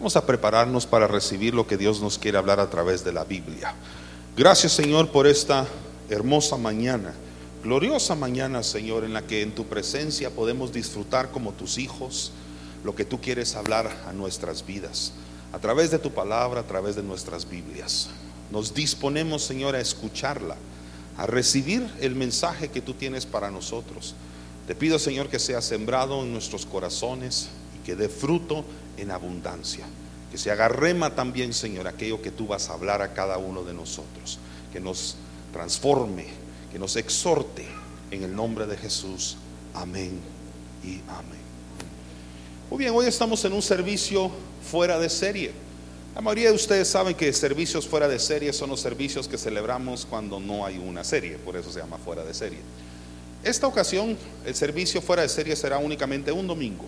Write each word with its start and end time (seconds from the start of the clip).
Vamos 0.00 0.16
a 0.16 0.24
prepararnos 0.24 0.86
para 0.86 1.06
recibir 1.06 1.52
lo 1.52 1.66
que 1.66 1.76
Dios 1.76 2.00
nos 2.00 2.16
quiere 2.16 2.38
hablar 2.38 2.58
a 2.58 2.70
través 2.70 3.04
de 3.04 3.12
la 3.12 3.24
Biblia. 3.24 3.74
Gracias 4.34 4.72
Señor 4.72 5.10
por 5.10 5.26
esta 5.26 5.66
hermosa 6.08 6.56
mañana, 6.56 7.12
gloriosa 7.62 8.14
mañana 8.14 8.62
Señor, 8.62 9.04
en 9.04 9.12
la 9.12 9.20
que 9.20 9.42
en 9.42 9.54
tu 9.54 9.66
presencia 9.66 10.30
podemos 10.30 10.72
disfrutar 10.72 11.30
como 11.30 11.52
tus 11.52 11.76
hijos 11.76 12.32
lo 12.82 12.94
que 12.94 13.04
tú 13.04 13.20
quieres 13.20 13.54
hablar 13.56 13.94
a 14.08 14.14
nuestras 14.14 14.64
vidas, 14.64 15.12
a 15.52 15.58
través 15.58 15.90
de 15.90 15.98
tu 15.98 16.12
palabra, 16.12 16.62
a 16.62 16.66
través 16.66 16.96
de 16.96 17.02
nuestras 17.02 17.46
Biblias. 17.46 18.08
Nos 18.50 18.72
disponemos 18.72 19.42
Señor 19.42 19.76
a 19.76 19.80
escucharla, 19.80 20.56
a 21.18 21.26
recibir 21.26 21.86
el 22.00 22.14
mensaje 22.14 22.70
que 22.70 22.80
tú 22.80 22.94
tienes 22.94 23.26
para 23.26 23.50
nosotros. 23.50 24.14
Te 24.66 24.74
pido 24.74 24.98
Señor 24.98 25.28
que 25.28 25.38
sea 25.38 25.60
sembrado 25.60 26.22
en 26.22 26.32
nuestros 26.32 26.64
corazones 26.64 27.50
y 27.76 27.84
que 27.84 27.96
dé 27.96 28.08
fruto 28.08 28.64
en 28.96 29.10
abundancia. 29.10 29.86
Que 30.30 30.38
se 30.38 30.50
haga 30.50 30.68
rema 30.68 31.14
también, 31.14 31.52
Señor, 31.52 31.88
aquello 31.88 32.22
que 32.22 32.30
tú 32.30 32.46
vas 32.46 32.70
a 32.70 32.74
hablar 32.74 33.02
a 33.02 33.12
cada 33.14 33.38
uno 33.38 33.64
de 33.64 33.74
nosotros. 33.74 34.38
Que 34.72 34.80
nos 34.80 35.16
transforme, 35.52 36.26
que 36.72 36.78
nos 36.78 36.96
exhorte 36.96 37.66
en 38.10 38.22
el 38.22 38.34
nombre 38.34 38.66
de 38.66 38.76
Jesús. 38.76 39.36
Amén 39.74 40.20
y 40.84 41.00
amén. 41.08 41.40
Muy 42.70 42.78
bien, 42.78 42.94
hoy 42.94 43.06
estamos 43.06 43.44
en 43.44 43.52
un 43.52 43.62
servicio 43.62 44.30
fuera 44.70 44.98
de 44.98 45.08
serie. 45.08 45.52
La 46.14 46.20
mayoría 46.20 46.50
de 46.50 46.54
ustedes 46.54 46.88
saben 46.88 47.14
que 47.14 47.32
servicios 47.32 47.86
fuera 47.86 48.08
de 48.08 48.18
serie 48.18 48.52
son 48.52 48.70
los 48.70 48.80
servicios 48.80 49.28
que 49.28 49.38
celebramos 49.38 50.06
cuando 50.06 50.40
no 50.40 50.66
hay 50.66 50.78
una 50.78 51.04
serie, 51.04 51.36
por 51.38 51.56
eso 51.56 51.70
se 51.72 51.80
llama 51.80 51.98
fuera 51.98 52.24
de 52.24 52.34
serie. 52.34 52.58
Esta 53.42 53.66
ocasión, 53.66 54.18
el 54.44 54.54
servicio 54.54 55.00
fuera 55.00 55.22
de 55.22 55.28
serie 55.28 55.56
será 55.56 55.78
únicamente 55.78 56.30
un 56.30 56.46
domingo. 56.46 56.84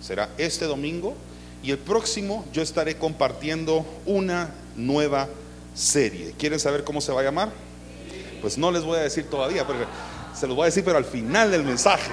Será 0.00 0.30
este 0.38 0.66
domingo 0.66 1.16
y 1.66 1.72
el 1.72 1.78
próximo 1.78 2.44
yo 2.52 2.62
estaré 2.62 2.96
compartiendo 2.96 3.84
una 4.06 4.54
nueva 4.76 5.28
serie. 5.74 6.32
¿Quieren 6.38 6.60
saber 6.60 6.84
cómo 6.84 7.00
se 7.00 7.10
va 7.10 7.22
a 7.22 7.24
llamar? 7.24 7.50
Pues 8.40 8.56
no 8.56 8.70
les 8.70 8.84
voy 8.84 8.98
a 8.98 9.02
decir 9.02 9.28
todavía, 9.28 9.66
porque 9.66 9.82
se 10.32 10.46
los 10.46 10.54
voy 10.54 10.62
a 10.62 10.66
decir, 10.66 10.84
pero 10.84 10.96
al 10.96 11.04
final 11.04 11.50
del 11.50 11.64
mensaje. 11.64 12.08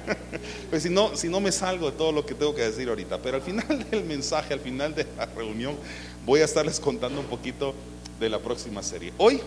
pues 0.70 0.84
si 0.84 0.88
no, 0.88 1.14
si 1.14 1.28
no 1.28 1.38
me 1.38 1.52
salgo 1.52 1.90
de 1.90 1.98
todo 1.98 2.12
lo 2.12 2.24
que 2.24 2.34
tengo 2.34 2.54
que 2.54 2.62
decir 2.62 2.88
ahorita, 2.88 3.18
pero 3.18 3.36
al 3.36 3.42
final 3.42 3.86
del 3.90 4.04
mensaje, 4.04 4.54
al 4.54 4.60
final 4.60 4.94
de 4.94 5.06
la 5.18 5.26
reunión, 5.26 5.76
voy 6.24 6.40
a 6.40 6.46
estarles 6.46 6.80
contando 6.80 7.20
un 7.20 7.26
poquito 7.26 7.74
de 8.18 8.30
la 8.30 8.38
próxima 8.38 8.82
serie. 8.82 9.12
Hoy 9.18 9.42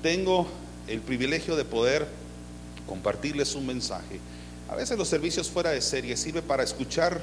tengo 0.00 0.46
el 0.86 1.00
privilegio 1.00 1.56
de 1.56 1.64
poder 1.64 2.06
compartirles 2.86 3.52
un 3.56 3.66
mensaje. 3.66 4.20
A 4.68 4.76
veces 4.76 4.96
los 4.96 5.08
servicios 5.08 5.50
fuera 5.50 5.70
de 5.70 5.80
serie 5.80 6.16
sirve 6.16 6.40
para 6.40 6.62
escuchar 6.62 7.20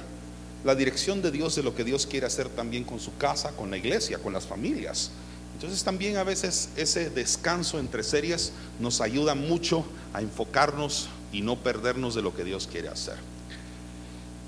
la 0.68 0.76
dirección 0.76 1.22
de 1.22 1.32
Dios 1.32 1.56
de 1.56 1.64
lo 1.64 1.73
que 1.73 1.86
Dios 1.86 2.06
quiere 2.06 2.26
hacer 2.26 2.50
también 2.50 2.84
con 2.84 3.00
su 3.00 3.16
casa, 3.16 3.52
con 3.52 3.72
la 3.72 3.78
iglesia, 3.78 4.18
con 4.18 4.34
las 4.34 4.46
familias. 4.46 5.12
Entonces 5.54 5.82
también 5.82 6.18
a 6.18 6.26
veces 6.26 6.72
ese 6.76 7.10
descanso 7.10 7.80
entre 7.80 8.04
series 8.04 8.52
nos 8.78 9.00
ayuda 9.00 9.34
mucho 9.34 9.86
a 10.12 10.22
enfocarnos 10.22 11.08
y 11.32 11.40
no 11.40 11.56
perdernos 11.56 12.16
de 12.16 12.22
lo 12.22 12.36
que 12.36 12.44
Dios 12.44 12.68
quiere 12.70 12.90
hacer. 12.90 13.16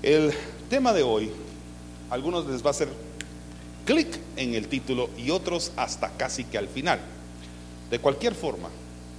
El 0.02 0.34
tema 0.68 0.92
de 0.92 1.02
hoy, 1.02 1.30
a 2.10 2.14
algunos 2.14 2.46
les 2.46 2.62
va 2.62 2.66
a 2.66 2.72
hacer 2.72 2.88
clic 3.86 4.20
en 4.36 4.52
el 4.52 4.68
título 4.68 5.08
y 5.16 5.30
otros 5.30 5.72
hasta 5.76 6.10
casi 6.18 6.44
que 6.44 6.58
al 6.58 6.68
final. 6.68 7.00
De 7.90 7.98
cualquier 7.98 8.34
forma, 8.34 8.68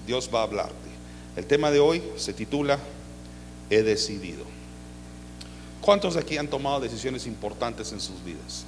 Dios 0.06 0.30
va 0.32 0.42
a 0.42 0.44
hablarte. 0.44 0.76
El 1.36 1.48
tema 1.48 1.72
de 1.72 1.80
hoy 1.80 2.04
se 2.18 2.32
titula 2.32 2.78
He 3.72 3.82
decidido. 3.82 4.61
¿Cuántos 5.82 6.14
de 6.14 6.20
aquí 6.20 6.38
han 6.38 6.48
tomado 6.48 6.80
decisiones 6.80 7.26
importantes 7.26 7.92
en 7.92 8.00
sus 8.00 8.24
vidas? 8.24 8.66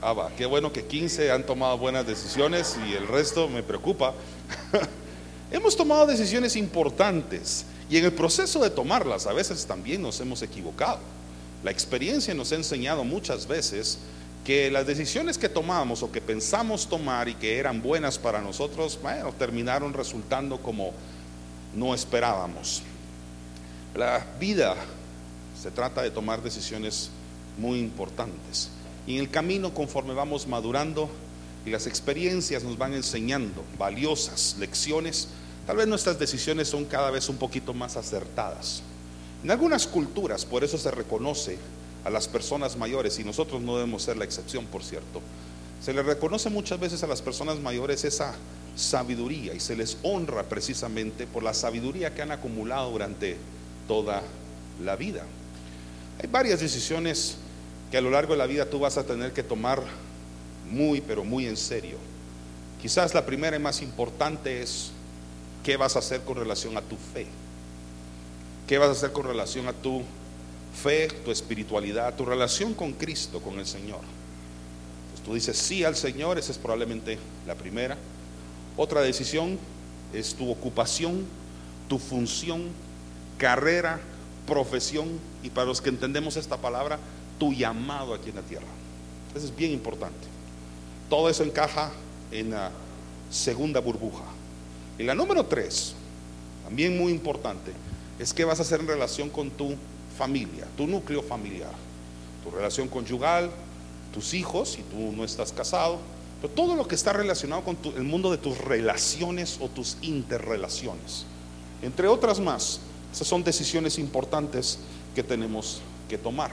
Ah, 0.00 0.12
va, 0.12 0.30
qué 0.36 0.46
bueno 0.46 0.72
que 0.72 0.84
15 0.84 1.30
han 1.32 1.44
tomado 1.44 1.76
buenas 1.76 2.06
decisiones 2.06 2.76
y 2.88 2.94
el 2.94 3.06
resto 3.08 3.48
me 3.48 3.62
preocupa. 3.62 4.14
hemos 5.50 5.76
tomado 5.76 6.06
decisiones 6.06 6.54
importantes 6.56 7.66
y 7.90 7.98
en 7.98 8.04
el 8.04 8.12
proceso 8.12 8.60
de 8.60 8.70
tomarlas 8.70 9.26
a 9.26 9.32
veces 9.32 9.66
también 9.66 10.00
nos 10.00 10.20
hemos 10.20 10.42
equivocado. 10.42 11.00
La 11.64 11.72
experiencia 11.72 12.32
nos 12.32 12.52
ha 12.52 12.54
enseñado 12.54 13.04
muchas 13.04 13.46
veces 13.46 13.98
que 14.44 14.70
las 14.70 14.86
decisiones 14.86 15.36
que 15.36 15.48
tomamos 15.48 16.02
o 16.02 16.10
que 16.10 16.20
pensamos 16.20 16.88
tomar 16.88 17.28
y 17.28 17.34
que 17.34 17.58
eran 17.58 17.82
buenas 17.82 18.18
para 18.18 18.40
nosotros, 18.40 18.98
bueno, 19.02 19.32
terminaron 19.38 19.92
resultando 19.92 20.58
como 20.58 20.92
no 21.74 21.94
esperábamos. 21.94 22.82
La 23.94 24.24
vida 24.38 24.76
se 25.60 25.70
trata 25.70 26.02
de 26.02 26.10
tomar 26.10 26.42
decisiones 26.42 27.10
muy 27.58 27.78
importantes. 27.78 28.70
Y 29.06 29.14
en 29.16 29.20
el 29.20 29.30
camino, 29.30 29.74
conforme 29.74 30.14
vamos 30.14 30.46
madurando 30.46 31.10
y 31.66 31.70
las 31.70 31.86
experiencias 31.86 32.64
nos 32.64 32.78
van 32.78 32.94
enseñando 32.94 33.62
valiosas 33.78 34.56
lecciones, 34.58 35.28
tal 35.66 35.76
vez 35.76 35.86
nuestras 35.86 36.18
decisiones 36.18 36.68
son 36.68 36.86
cada 36.86 37.10
vez 37.10 37.28
un 37.28 37.36
poquito 37.36 37.74
más 37.74 37.96
acertadas. 37.96 38.82
En 39.44 39.50
algunas 39.50 39.86
culturas, 39.86 40.44
por 40.44 40.64
eso 40.64 40.78
se 40.78 40.90
reconoce 40.90 41.58
a 42.04 42.10
las 42.10 42.28
personas 42.28 42.78
mayores, 42.78 43.18
y 43.18 43.24
nosotros 43.24 43.60
no 43.60 43.76
debemos 43.76 44.02
ser 44.02 44.16
la 44.16 44.24
excepción, 44.24 44.64
por 44.66 44.82
cierto, 44.82 45.20
se 45.82 45.92
les 45.92 46.04
reconoce 46.04 46.48
muchas 46.48 46.80
veces 46.80 47.02
a 47.02 47.06
las 47.06 47.20
personas 47.20 47.58
mayores 47.58 48.04
esa 48.04 48.34
sabiduría 48.76 49.54
y 49.54 49.60
se 49.60 49.76
les 49.76 49.98
honra 50.02 50.44
precisamente 50.44 51.26
por 51.26 51.42
la 51.42 51.52
sabiduría 51.52 52.14
que 52.14 52.22
han 52.22 52.32
acumulado 52.32 52.90
durante 52.90 53.36
toda 53.88 54.22
la 54.82 54.96
vida. 54.96 55.24
Hay 56.22 56.28
varias 56.28 56.60
decisiones 56.60 57.36
que 57.90 57.96
a 57.96 58.00
lo 58.02 58.10
largo 58.10 58.34
de 58.34 58.38
la 58.38 58.46
vida 58.46 58.68
tú 58.68 58.78
vas 58.78 58.98
a 58.98 59.04
tener 59.04 59.32
que 59.32 59.42
tomar 59.42 59.82
muy, 60.70 61.00
pero 61.00 61.24
muy 61.24 61.46
en 61.46 61.56
serio. 61.56 61.96
Quizás 62.82 63.14
la 63.14 63.24
primera 63.24 63.56
y 63.56 63.58
más 63.58 63.80
importante 63.80 64.60
es 64.62 64.90
qué 65.64 65.78
vas 65.78 65.96
a 65.96 66.00
hacer 66.00 66.20
con 66.20 66.36
relación 66.36 66.76
a 66.76 66.82
tu 66.82 66.96
fe. 66.96 67.26
¿Qué 68.66 68.76
vas 68.76 68.88
a 68.88 68.92
hacer 68.92 69.12
con 69.12 69.24
relación 69.24 69.66
a 69.66 69.72
tu 69.72 70.02
fe, 70.82 71.08
tu 71.24 71.30
espiritualidad, 71.30 72.14
tu 72.14 72.26
relación 72.26 72.74
con 72.74 72.92
Cristo, 72.92 73.40
con 73.40 73.58
el 73.58 73.66
Señor? 73.66 74.00
Pues 75.12 75.22
tú 75.24 75.32
dices 75.32 75.56
sí 75.56 75.84
al 75.84 75.96
Señor, 75.96 76.38
esa 76.38 76.52
es 76.52 76.58
probablemente 76.58 77.18
la 77.46 77.54
primera. 77.54 77.96
Otra 78.76 79.00
decisión 79.00 79.58
es 80.12 80.34
tu 80.34 80.50
ocupación, 80.50 81.24
tu 81.88 81.98
función, 81.98 82.68
carrera, 83.38 84.00
profesión 84.50 85.08
y 85.44 85.48
para 85.48 85.66
los 85.66 85.80
que 85.80 85.90
entendemos 85.90 86.36
esta 86.36 86.56
palabra, 86.56 86.98
tu 87.38 87.52
llamado 87.52 88.12
aquí 88.12 88.30
en 88.30 88.36
la 88.36 88.42
tierra. 88.42 88.66
Eso 89.32 89.46
es 89.46 89.54
bien 89.54 89.70
importante. 89.70 90.26
Todo 91.08 91.30
eso 91.30 91.44
encaja 91.44 91.92
en 92.32 92.50
la 92.50 92.72
segunda 93.30 93.80
burbuja. 93.80 94.24
Y 94.98 95.04
la 95.04 95.14
número 95.14 95.46
tres, 95.46 95.94
también 96.64 96.98
muy 96.98 97.12
importante, 97.12 97.72
es 98.18 98.34
qué 98.34 98.44
vas 98.44 98.58
a 98.58 98.62
hacer 98.62 98.80
en 98.80 98.88
relación 98.88 99.30
con 99.30 99.50
tu 99.50 99.76
familia, 100.18 100.66
tu 100.76 100.88
núcleo 100.88 101.22
familiar, 101.22 101.72
tu 102.42 102.50
relación 102.50 102.88
conyugal, 102.88 103.50
tus 104.12 104.34
hijos, 104.34 104.70
si 104.70 104.82
tú 104.82 105.12
no 105.12 105.24
estás 105.24 105.52
casado, 105.52 105.98
pero 106.42 106.52
todo 106.52 106.74
lo 106.74 106.88
que 106.88 106.96
está 106.96 107.12
relacionado 107.12 107.62
con 107.62 107.78
el 107.96 108.02
mundo 108.02 108.32
de 108.32 108.38
tus 108.38 108.58
relaciones 108.58 109.58
o 109.60 109.68
tus 109.68 109.96
interrelaciones. 110.02 111.24
Entre 111.82 112.08
otras 112.08 112.40
más, 112.40 112.80
esas 113.12 113.26
son 113.26 113.42
decisiones 113.42 113.98
importantes 113.98 114.78
que 115.14 115.22
tenemos 115.22 115.80
que 116.08 116.18
tomar. 116.18 116.50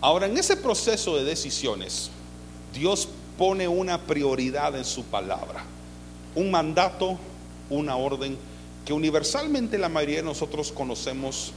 Ahora, 0.00 0.26
en 0.26 0.36
ese 0.38 0.56
proceso 0.56 1.16
de 1.16 1.24
decisiones, 1.24 2.10
Dios 2.72 3.08
pone 3.36 3.68
una 3.68 4.00
prioridad 4.02 4.76
en 4.76 4.84
su 4.84 5.04
palabra, 5.04 5.64
un 6.34 6.50
mandato, 6.50 7.18
una 7.68 7.96
orden 7.96 8.36
que 8.84 8.92
universalmente 8.92 9.78
la 9.78 9.88
mayoría 9.88 10.16
de 10.16 10.22
nosotros 10.22 10.72
conocemos 10.72 11.52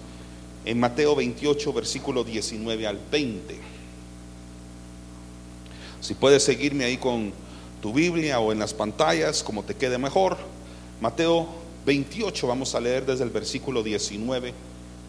en 0.66 0.80
Mateo 0.80 1.16
28, 1.16 1.74
versículo 1.74 2.24
19 2.24 2.88
al 2.88 3.00
20. 3.12 3.59
Si 6.01 6.13
puedes 6.13 6.44
seguirme 6.44 6.83
ahí 6.83 6.98
con 6.98 7.31
tu 7.81 7.94
Biblia 7.94 8.39
o 8.39 8.51
en 8.51 8.59
las 8.59 8.74
pantallas, 8.74 9.42
como 9.42 9.63
te 9.63 9.75
quede 9.75 9.98
mejor. 9.98 10.38
Mateo 11.01 11.62
28, 11.85 12.47
vamos 12.47 12.75
a 12.75 12.80
leer 12.80 13.06
desde 13.06 13.24
el 13.24 13.30
versículo 13.30 13.83
19. 13.83 14.53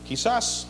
Quizás 0.06 0.67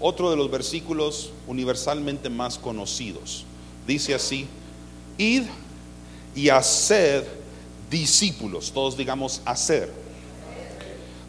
otro 0.00 0.30
de 0.30 0.36
los 0.36 0.50
versículos 0.50 1.30
universalmente 1.46 2.28
más 2.28 2.58
conocidos. 2.58 3.44
Dice 3.86 4.14
así, 4.14 4.46
id 5.18 5.44
y 6.34 6.48
haced 6.48 7.24
discípulos, 7.90 8.72
todos 8.72 8.96
digamos 8.96 9.40
hacer. 9.44 9.92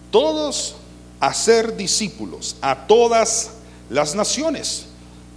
Todos 0.09 0.75
hacer 1.19 1.77
discípulos 1.77 2.55
a 2.61 2.87
todas 2.87 3.51
las 3.89 4.15
naciones, 4.15 4.85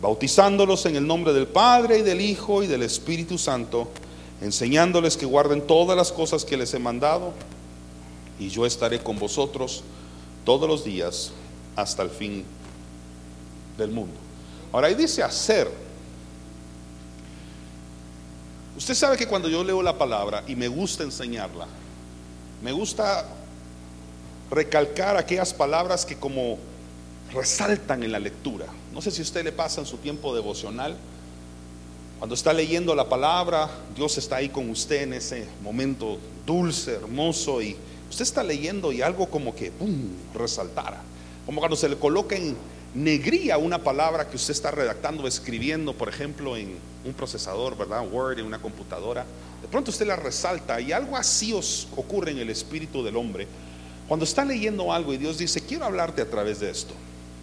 bautizándolos 0.00 0.86
en 0.86 0.96
el 0.96 1.06
nombre 1.06 1.32
del 1.32 1.46
Padre 1.46 1.98
y 1.98 2.02
del 2.02 2.20
Hijo 2.20 2.62
y 2.62 2.66
del 2.66 2.82
Espíritu 2.82 3.38
Santo, 3.38 3.88
enseñándoles 4.40 5.16
que 5.16 5.26
guarden 5.26 5.66
todas 5.66 5.96
las 5.96 6.12
cosas 6.12 6.44
que 6.44 6.56
les 6.56 6.72
he 6.74 6.78
mandado, 6.78 7.32
y 8.38 8.48
yo 8.48 8.66
estaré 8.66 9.02
con 9.02 9.18
vosotros 9.18 9.82
todos 10.44 10.68
los 10.68 10.84
días 10.84 11.32
hasta 11.74 12.02
el 12.02 12.10
fin 12.10 12.44
del 13.76 13.90
mundo. 13.90 14.14
Ahora 14.72 14.88
ahí 14.88 14.94
dice 14.94 15.22
hacer. 15.22 15.70
Usted 18.76 18.94
sabe 18.94 19.16
que 19.16 19.26
cuando 19.26 19.48
yo 19.48 19.64
leo 19.64 19.82
la 19.82 19.96
palabra 19.96 20.44
y 20.46 20.54
me 20.54 20.68
gusta 20.68 21.02
enseñarla, 21.02 21.66
me 22.62 22.72
gusta 22.72 23.26
recalcar 24.50 25.16
aquellas 25.16 25.52
palabras 25.54 26.04
que 26.04 26.16
como 26.16 26.58
resaltan 27.32 28.02
en 28.02 28.12
la 28.12 28.18
lectura. 28.18 28.66
No 28.92 29.00
sé 29.00 29.10
si 29.10 29.20
a 29.20 29.24
usted 29.24 29.44
le 29.44 29.52
pasa 29.52 29.80
en 29.80 29.86
su 29.86 29.96
tiempo 29.98 30.34
devocional. 30.34 30.96
Cuando 32.18 32.34
está 32.34 32.52
leyendo 32.52 32.94
la 32.94 33.08
palabra, 33.08 33.68
Dios 33.94 34.16
está 34.18 34.36
ahí 34.36 34.48
con 34.48 34.70
usted 34.70 35.02
en 35.02 35.12
ese 35.14 35.46
momento 35.62 36.18
dulce, 36.46 36.94
hermoso, 36.94 37.60
y 37.60 37.76
usted 38.08 38.22
está 38.22 38.42
leyendo 38.42 38.92
y 38.92 39.02
algo 39.02 39.26
como 39.28 39.54
que, 39.54 39.72
resaltara. 40.34 41.02
Como 41.44 41.60
cuando 41.60 41.76
se 41.76 41.88
le 41.88 41.96
coloca 41.96 42.36
en 42.36 42.56
negría 42.94 43.58
una 43.58 43.78
palabra 43.78 44.28
que 44.28 44.36
usted 44.36 44.52
está 44.52 44.70
redactando 44.70 45.26
escribiendo, 45.26 45.92
por 45.92 46.08
ejemplo, 46.08 46.56
en 46.56 46.76
un 47.04 47.12
procesador, 47.12 47.76
¿verdad? 47.76 48.06
Word, 48.10 48.38
en 48.38 48.46
una 48.46 48.58
computadora. 48.58 49.24
De 49.60 49.68
pronto 49.68 49.90
usted 49.90 50.06
la 50.06 50.16
resalta 50.16 50.80
y 50.80 50.92
algo 50.92 51.16
así 51.16 51.52
os 51.52 51.88
ocurre 51.96 52.30
en 52.30 52.38
el 52.38 52.50
espíritu 52.50 53.04
del 53.04 53.16
hombre. 53.16 53.46
Cuando 54.08 54.24
está 54.24 54.44
leyendo 54.44 54.92
algo 54.92 55.12
y 55.12 55.18
Dios 55.18 55.38
dice, 55.38 55.60
quiero 55.60 55.84
hablarte 55.84 56.22
a 56.22 56.30
través 56.30 56.60
de 56.60 56.70
esto. 56.70 56.94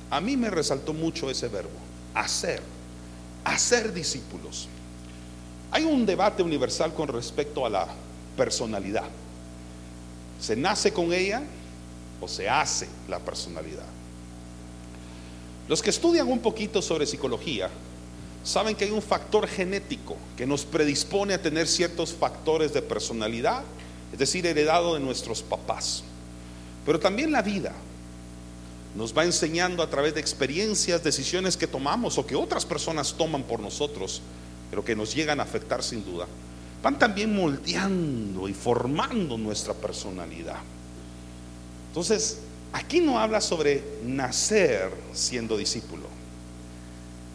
A 0.09 0.21
mí 0.21 0.37
me 0.37 0.49
resaltó 0.49 0.93
mucho 0.93 1.29
ese 1.29 1.47
verbo, 1.47 1.71
hacer, 2.13 2.61
hacer 3.43 3.93
discípulos. 3.93 4.67
Hay 5.71 5.83
un 5.83 6.05
debate 6.05 6.43
universal 6.43 6.93
con 6.93 7.07
respecto 7.07 7.65
a 7.65 7.69
la 7.69 7.87
personalidad. 8.37 9.05
¿Se 10.43 10.57
nace 10.57 10.91
con 10.91 11.13
ella 11.13 11.41
o 12.19 12.27
se 12.27 12.49
hace 12.49 12.89
la 13.07 13.17
personalidad? 13.19 13.85
Los 15.69 15.81
que 15.81 15.89
estudian 15.89 16.27
un 16.27 16.39
poquito 16.39 16.81
sobre 16.81 17.05
psicología 17.05 17.69
saben 18.43 18.75
que 18.75 18.83
hay 18.83 18.91
un 18.91 19.01
factor 19.01 19.47
genético 19.47 20.17
que 20.35 20.45
nos 20.45 20.65
predispone 20.65 21.33
a 21.33 21.41
tener 21.41 21.65
ciertos 21.65 22.11
factores 22.11 22.73
de 22.73 22.81
personalidad, 22.81 23.63
es 24.11 24.19
decir, 24.19 24.45
heredado 24.45 24.95
de 24.95 24.99
nuestros 24.99 25.41
papás. 25.41 26.03
Pero 26.85 26.99
también 26.99 27.31
la 27.31 27.41
vida 27.41 27.71
nos 28.97 29.17
va 29.17 29.23
enseñando 29.23 29.81
a 29.81 29.89
través 29.89 30.13
de 30.13 30.19
experiencias, 30.19 31.05
decisiones 31.05 31.55
que 31.55 31.67
tomamos 31.67 32.17
o 32.17 32.25
que 32.25 32.35
otras 32.35 32.65
personas 32.65 33.13
toman 33.13 33.43
por 33.43 33.61
nosotros, 33.61 34.21
pero 34.69 34.83
que 34.83 34.93
nos 34.93 35.15
llegan 35.15 35.39
a 35.39 35.43
afectar 35.43 35.81
sin 35.81 36.03
duda, 36.03 36.27
van 36.83 36.99
también 36.99 37.33
moldeando 37.33 38.47
y 38.47 38.53
formando 38.53 39.37
nuestra 39.37 39.73
personalidad. 39.73 40.57
Entonces, 41.87 42.39
Aquí 42.73 42.99
no 42.99 43.19
habla 43.19 43.39
sobre 43.39 43.83
nacer 44.03 44.91
siendo 45.13 45.55
discípulo. 45.55 46.07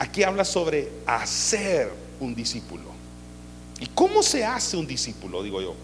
Aquí 0.01 0.25
habla 0.25 0.45
sobre 0.45 0.91
hacer 1.07 1.93
un 2.19 2.35
discípulo. 2.35 2.91
¿Y 3.81 3.87
cómo 3.87 4.25
se 4.25 4.45
hace 4.45 4.77
un 4.77 4.87
discípulo? 4.87 5.45
Digo 5.45 5.63
yo. 5.63 5.75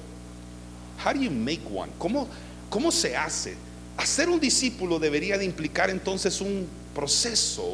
How 1.04 1.14
do 1.14 1.20
you 1.20 1.30
make 1.30 1.62
one? 1.72 1.92
¿Cómo, 1.98 2.28
cómo 2.68 2.90
se 2.90 3.16
hace? 3.16 3.54
Hacer 3.96 4.28
un 4.28 4.40
discípulo 4.40 4.98
debería 4.98 5.38
de 5.38 5.44
implicar 5.44 5.88
entonces 5.88 6.40
un 6.40 6.66
proceso, 6.92 7.64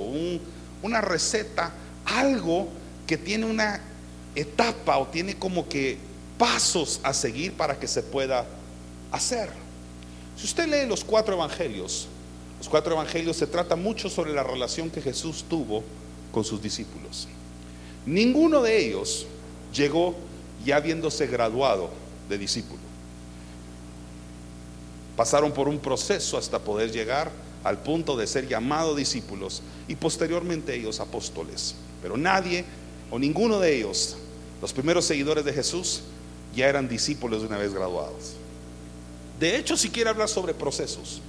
una 0.83 1.01
receta, 1.01 1.73
algo 2.05 2.69
que 3.07 3.17
tiene 3.17 3.47
una 3.47 3.81
etapa 4.35 4.99
o 4.99 5.07
tiene 5.07 5.37
como 5.37 5.69
que 5.69 5.99
pasos 6.39 7.01
a 7.03 7.13
seguir 7.13 7.53
para 7.53 7.79
que 7.79 7.87
se 7.87 8.03
pueda 8.03 8.47
hacer. 9.11 9.51
Si 10.37 10.47
usted 10.47 10.67
lee 10.69 10.89
los 10.89 11.05
cuatro 11.05 11.35
evangelios, 11.35 12.09
los 12.59 12.69
cuatro 12.69 12.95
evangelios 12.95 13.37
se 13.37 13.47
trata 13.47 13.77
mucho 13.77 14.09
sobre 14.09 14.33
la 14.33 14.43
relación 14.43 14.91
que 14.91 15.01
Jesús 15.03 15.45
tuvo 15.49 15.83
con 16.33 16.45
sus 16.45 16.63
discípulos. 16.63 17.29
Ninguno 18.07 18.63
de 18.63 18.87
ellos 18.87 19.27
llegó 19.75 20.15
ya 20.65 20.77
habiéndose 20.77 21.27
graduado 21.27 21.91
de 22.29 22.39
discípulo. 22.39 22.81
Pasaron 25.17 25.53
por 25.53 25.69
un 25.69 25.79
proceso 25.79 26.39
hasta 26.39 26.59
poder 26.59 26.91
llegar 26.91 27.31
al 27.63 27.79
punto 27.79 28.17
de 28.17 28.27
ser 28.27 28.49
llamados 28.49 28.97
discípulos 28.97 29.63
y 29.87 29.95
posteriormente 29.97 30.75
ellos 30.75 31.01
apóstoles. 31.01 31.75
Pero 32.01 32.17
nadie 32.17 32.65
o 33.11 33.19
ninguno 33.19 33.59
de 33.59 33.77
ellos, 33.77 34.17
los 34.61 34.73
primeros 34.73 35.05
seguidores 35.05 35.45
de 35.45 35.53
Jesús, 35.53 36.03
ya 36.55 36.69
eran 36.69 36.89
discípulos 36.89 37.43
de 37.43 37.49
una 37.49 37.59
vez 37.59 37.73
graduados. 37.73 38.35
De 39.39 39.57
hecho, 39.57 39.77
si 39.77 39.89
quiere 39.89 40.11
hablar 40.11 40.29
sobre 40.29 40.55
procesos, 40.55 41.21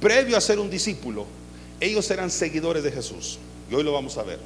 previo 0.00 0.36
a 0.36 0.40
ser 0.40 0.58
un 0.58 0.68
discípulo, 0.68 1.26
ellos 1.80 2.10
eran 2.10 2.30
seguidores 2.30 2.82
de 2.82 2.92
Jesús. 2.92 3.38
Y 3.70 3.74
hoy 3.74 3.84
lo 3.84 3.92
vamos 3.92 4.18
a 4.18 4.22
ver. 4.22 4.38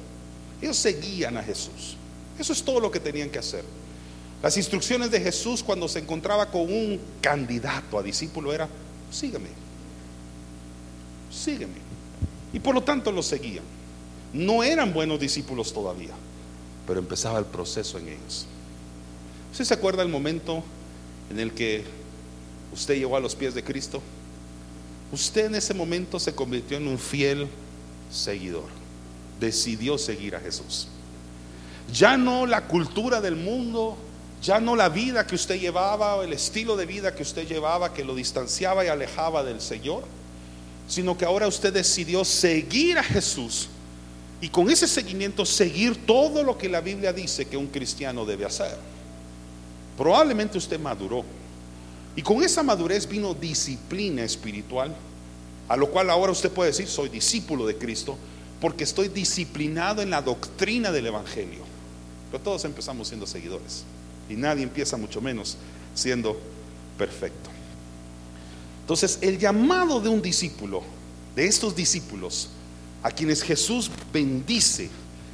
Ellos 0.61 0.77
seguían 0.77 1.37
a 1.37 1.43
Jesús. 1.43 1.97
Eso 2.39 2.53
es 2.53 2.63
todo 2.63 2.79
lo 2.79 2.91
que 2.91 2.99
tenían 2.99 3.29
que 3.29 3.39
hacer. 3.39 3.63
Las 4.41 4.55
instrucciones 4.57 5.09
de 5.09 5.19
Jesús 5.19 5.63
cuando 5.63 5.87
se 5.87 5.99
encontraba 5.99 6.51
con 6.51 6.61
un 6.61 6.99
candidato 7.21 7.97
a 7.97 8.03
discípulo 8.03 8.53
era, 8.53 8.69
sígueme, 9.11 9.49
sígueme. 11.31 11.87
Y 12.53 12.59
por 12.59 12.75
lo 12.75 12.81
tanto 12.81 13.11
lo 13.11 13.23
seguían. 13.23 13.63
No 14.33 14.63
eran 14.63 14.93
buenos 14.93 15.19
discípulos 15.19 15.73
todavía, 15.73 16.13
pero 16.87 16.99
empezaba 16.99 17.37
el 17.37 17.45
proceso 17.45 17.99
en 17.99 18.07
ellos. 18.07 18.47
¿Usted 19.51 19.65
se 19.65 19.73
acuerda 19.73 20.01
el 20.01 20.09
momento 20.09 20.63
en 21.29 21.39
el 21.39 21.51
que 21.51 21.83
usted 22.73 22.95
llegó 22.95 23.15
a 23.15 23.19
los 23.19 23.35
pies 23.35 23.53
de 23.53 23.63
Cristo, 23.63 24.01
usted 25.11 25.45
en 25.45 25.55
ese 25.55 25.73
momento 25.73 26.19
se 26.19 26.33
convirtió 26.33 26.77
en 26.77 26.87
un 26.87 26.97
fiel 26.97 27.47
seguidor. 28.11 28.69
Decidió 29.39 29.97
seguir 29.97 30.35
a 30.35 30.39
Jesús. 30.39 30.87
Ya 31.93 32.17
no 32.17 32.45
la 32.45 32.67
cultura 32.67 33.21
del 33.21 33.35
mundo, 33.35 33.97
ya 34.41 34.59
no 34.59 34.75
la 34.75 34.89
vida 34.89 35.25
que 35.25 35.35
usted 35.35 35.59
llevaba 35.59 36.23
el 36.23 36.33
estilo 36.33 36.75
de 36.75 36.85
vida 36.85 37.15
que 37.15 37.23
usted 37.23 37.47
llevaba 37.47 37.93
que 37.93 38.03
lo 38.03 38.15
distanciaba 38.15 38.83
y 38.83 38.87
alejaba 38.87 39.43
del 39.43 39.61
Señor, 39.61 40.03
sino 40.87 41.17
que 41.17 41.25
ahora 41.25 41.47
usted 41.47 41.73
decidió 41.73 42.23
seguir 42.25 42.97
a 42.97 43.03
Jesús 43.03 43.69
y 44.39 44.49
con 44.49 44.69
ese 44.69 44.87
seguimiento 44.87 45.45
seguir 45.45 46.05
todo 46.05 46.43
lo 46.43 46.57
que 46.57 46.69
la 46.69 46.81
Biblia 46.81 47.11
dice 47.11 47.45
que 47.45 47.57
un 47.57 47.67
cristiano 47.67 48.25
debe 48.25 48.45
hacer. 48.45 48.77
Probablemente 49.97 50.57
usted 50.57 50.79
maduró 50.79 51.25
y 52.15 52.21
con 52.21 52.43
esa 52.43 52.63
madurez 52.63 53.07
vino 53.07 53.33
disciplina 53.33 54.23
espiritual, 54.23 54.95
a 55.67 55.77
lo 55.77 55.89
cual 55.89 56.09
ahora 56.09 56.31
usted 56.31 56.51
puede 56.51 56.71
decir, 56.71 56.87
soy 56.87 57.09
discípulo 57.09 57.65
de 57.65 57.77
Cristo, 57.77 58.17
porque 58.59 58.83
estoy 58.83 59.07
disciplinado 59.07 60.01
en 60.01 60.09
la 60.09 60.21
doctrina 60.21 60.91
del 60.91 61.07
Evangelio. 61.07 61.61
Pero 62.31 62.43
todos 62.43 62.65
empezamos 62.65 63.07
siendo 63.07 63.27
seguidores, 63.27 63.83
y 64.29 64.33
nadie 64.33 64.63
empieza 64.63 64.97
mucho 64.97 65.21
menos 65.21 65.57
siendo 65.93 66.39
perfecto. 66.97 67.49
Entonces, 68.81 69.19
el 69.21 69.37
llamado 69.37 69.99
de 69.99 70.09
un 70.09 70.21
discípulo, 70.21 70.81
de 71.35 71.45
estos 71.45 71.75
discípulos, 71.75 72.49
a 73.07 73.11
quienes 73.11 73.41
Jesús 73.41 73.89
bendice, 74.11 74.89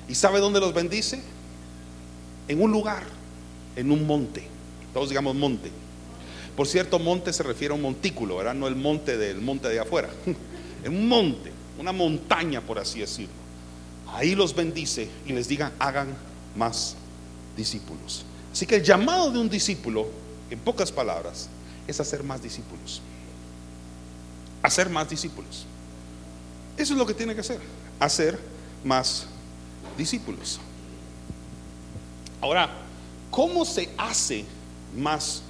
¿y 0.08 0.14
sabe 0.14 0.40
dónde 0.40 0.60
los 0.60 0.76
bendice? 0.76 1.24
En 2.48 2.62
un 2.62 2.72
lugar, 2.72 3.02
en 3.76 3.90
un 3.90 4.06
monte. 4.06 4.48
Todos 4.94 5.10
digamos 5.10 5.34
monte. 5.36 5.72
Por 6.56 6.68
cierto, 6.68 7.00
monte 7.00 7.34
se 7.34 7.42
refiere 7.42 7.74
a 7.74 7.76
un 7.76 7.82
montículo, 7.82 8.38
¿verdad? 8.38 8.54
No 8.54 8.68
el 8.68 8.76
monte 8.76 9.18
del 9.18 9.42
monte 9.42 9.70
de 9.70 9.80
afuera. 9.80 10.12
En 10.84 10.94
un 10.96 11.08
monte, 11.08 11.52
una 11.80 11.92
montaña, 11.92 12.62
por 12.62 12.78
así 12.78 13.00
decirlo. 13.00 13.34
Ahí 14.14 14.36
los 14.36 14.54
bendice 14.54 15.10
y 15.26 15.34
les 15.34 15.48
diga, 15.48 15.72
hagan 15.80 16.16
más 16.56 16.96
discípulos. 17.58 18.24
Así 18.52 18.68
que 18.68 18.76
el 18.76 18.84
llamado 18.84 19.32
de 19.32 19.40
un 19.40 19.50
discípulo, 19.50 20.10
en 20.52 20.60
pocas 20.60 20.92
palabras, 20.92 21.50
es 21.88 22.00
hacer 22.00 22.22
más 22.22 22.44
discípulos. 22.44 23.02
Hacer 24.62 24.92
más 24.92 25.10
discípulos. 25.10 25.66
Eso 26.78 26.94
es 26.94 27.00
lo 27.00 27.06
que 27.06 27.14
tiene 27.14 27.34
que 27.34 27.42
hacer, 27.42 27.60
hacer 28.00 28.40
más 28.84 29.26
discípulos. 29.98 30.60
Ahora, 32.42 32.70
¿cómo 33.32 33.64
se 33.64 33.90
hace 33.98 34.46
más 34.96 35.44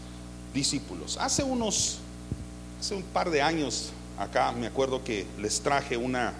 discípulos. 0.54 1.18
Hace 1.18 1.44
unos, 1.44 1.98
hace 2.80 2.96
un 2.96 3.04
par 3.04 3.30
de 3.30 3.42
años 3.42 3.92
acá 4.18 4.52
me 4.52 4.68
acuerdo 4.68 5.04
que 5.04 5.26
les 5.40 5.62
traje 5.62 5.98
una, 5.98 6.34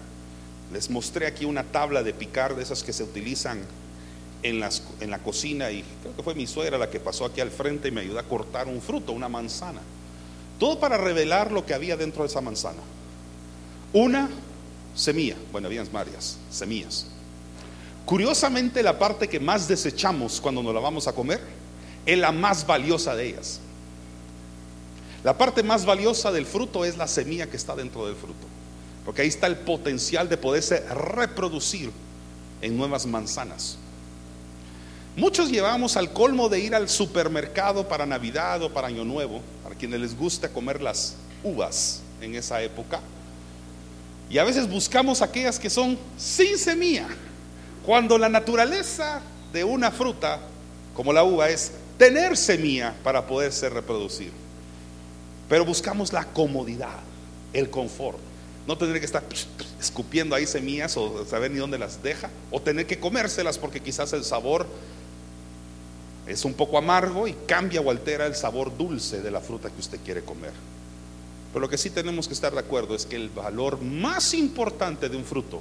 les 0.72 0.88
mostré 0.88 1.26
aquí 1.26 1.44
una 1.44 1.64
tabla 1.64 2.02
de 2.02 2.14
picar 2.14 2.54
de 2.54 2.62
esas 2.62 2.82
que 2.82 2.92
se 2.92 3.02
utilizan 3.02 3.60
en, 4.42 4.60
las, 4.60 4.82
en 5.00 5.10
la 5.10 5.18
cocina 5.18 5.70
y 5.70 5.84
creo 6.02 6.16
que 6.16 6.22
fue 6.22 6.34
mi 6.34 6.46
suegra 6.46 6.78
la 6.78 6.90
que 6.90 7.00
pasó 7.00 7.24
aquí 7.24 7.40
al 7.40 7.50
frente 7.50 7.88
y 7.88 7.90
me 7.90 8.02
ayudó 8.02 8.18
a 8.18 8.24
cortar 8.24 8.68
un 8.68 8.80
fruto, 8.80 9.12
una 9.12 9.28
manzana. 9.28 9.80
Todo 10.58 10.78
para 10.78 10.96
revelar 10.96 11.50
lo 11.50 11.66
que 11.66 11.74
había 11.74 11.96
dentro 11.96 12.22
de 12.22 12.28
esa 12.28 12.40
manzana. 12.40 12.80
Una 13.92 14.28
semilla, 14.94 15.36
bueno, 15.52 15.68
habían 15.68 15.88
varias 15.92 16.38
semillas. 16.50 17.06
Curiosamente, 18.04 18.82
la 18.82 18.98
parte 18.98 19.28
que 19.28 19.40
más 19.40 19.66
desechamos 19.66 20.40
cuando 20.40 20.62
nos 20.62 20.74
la 20.74 20.80
vamos 20.80 21.08
a 21.08 21.12
comer 21.12 21.40
es 22.04 22.18
la 22.18 22.32
más 22.32 22.66
valiosa 22.66 23.14
de 23.14 23.28
ellas. 23.28 23.60
La 25.22 25.38
parte 25.38 25.62
más 25.62 25.86
valiosa 25.86 26.30
del 26.30 26.44
fruto 26.44 26.84
es 26.84 26.98
la 26.98 27.08
semilla 27.08 27.48
que 27.48 27.56
está 27.56 27.74
dentro 27.74 28.06
del 28.06 28.14
fruto. 28.14 28.46
Porque 29.06 29.22
ahí 29.22 29.28
está 29.28 29.46
el 29.46 29.56
potencial 29.56 30.28
de 30.28 30.36
poderse 30.36 30.80
reproducir 30.80 31.90
en 32.60 32.76
nuevas 32.76 33.06
manzanas. 33.06 33.78
Muchos 35.16 35.50
llevamos 35.50 35.96
al 35.96 36.12
colmo 36.12 36.48
de 36.48 36.60
ir 36.60 36.74
al 36.74 36.88
supermercado 36.88 37.88
para 37.88 38.04
Navidad 38.04 38.62
o 38.62 38.72
para 38.72 38.88
Año 38.88 39.04
Nuevo, 39.04 39.40
para 39.62 39.76
quienes 39.76 40.00
les 40.00 40.16
gusta 40.16 40.48
comer 40.48 40.82
las 40.82 41.14
uvas 41.42 42.02
en 42.20 42.34
esa 42.34 42.60
época. 42.62 43.00
Y 44.30 44.38
a 44.38 44.44
veces 44.44 44.68
buscamos 44.68 45.22
aquellas 45.22 45.58
que 45.58 45.70
son 45.70 45.98
sin 46.16 46.58
semilla, 46.58 47.06
cuando 47.84 48.16
la 48.18 48.28
naturaleza 48.28 49.20
de 49.52 49.64
una 49.64 49.90
fruta, 49.90 50.40
como 50.94 51.12
la 51.12 51.22
uva, 51.24 51.50
es 51.50 51.72
tener 51.98 52.36
semilla 52.36 52.94
para 53.02 53.26
poderse 53.26 53.68
reproducir. 53.68 54.32
Pero 55.48 55.64
buscamos 55.64 56.12
la 56.12 56.24
comodidad, 56.24 56.98
el 57.52 57.70
confort. 57.70 58.18
No 58.66 58.78
tener 58.78 58.98
que 58.98 59.06
estar 59.06 59.22
escupiendo 59.78 60.34
ahí 60.34 60.46
semillas 60.46 60.96
o 60.96 61.26
saber 61.26 61.50
ni 61.50 61.58
dónde 61.58 61.78
las 61.78 62.02
deja, 62.02 62.30
o 62.50 62.60
tener 62.60 62.86
que 62.86 62.98
comérselas 62.98 63.58
porque 63.58 63.80
quizás 63.80 64.12
el 64.14 64.24
sabor 64.24 64.66
es 66.26 66.44
un 66.46 66.54
poco 66.54 66.78
amargo 66.78 67.28
y 67.28 67.34
cambia 67.46 67.82
o 67.82 67.90
altera 67.90 68.26
el 68.26 68.34
sabor 68.34 68.74
dulce 68.76 69.20
de 69.20 69.30
la 69.30 69.40
fruta 69.40 69.68
que 69.68 69.80
usted 69.80 70.00
quiere 70.02 70.22
comer. 70.22 70.52
Pero 71.54 71.66
lo 71.66 71.70
que 71.70 71.78
sí 71.78 71.88
tenemos 71.88 72.26
que 72.26 72.34
estar 72.34 72.52
de 72.52 72.58
acuerdo 72.58 72.96
es 72.96 73.06
que 73.06 73.14
el 73.14 73.28
valor 73.28 73.80
más 73.80 74.34
importante 74.34 75.08
de 75.08 75.16
un 75.16 75.24
fruto 75.24 75.60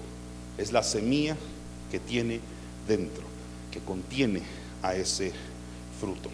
es 0.57 0.71
la 0.71 0.81
semilla 0.81 1.37
que 1.91 1.99
tiene 1.99 2.39
dentro, 2.87 3.21
que 3.69 3.79
contiene 3.79 4.41
a 4.81 4.95
ese 4.95 5.31
fruto. 5.99 6.31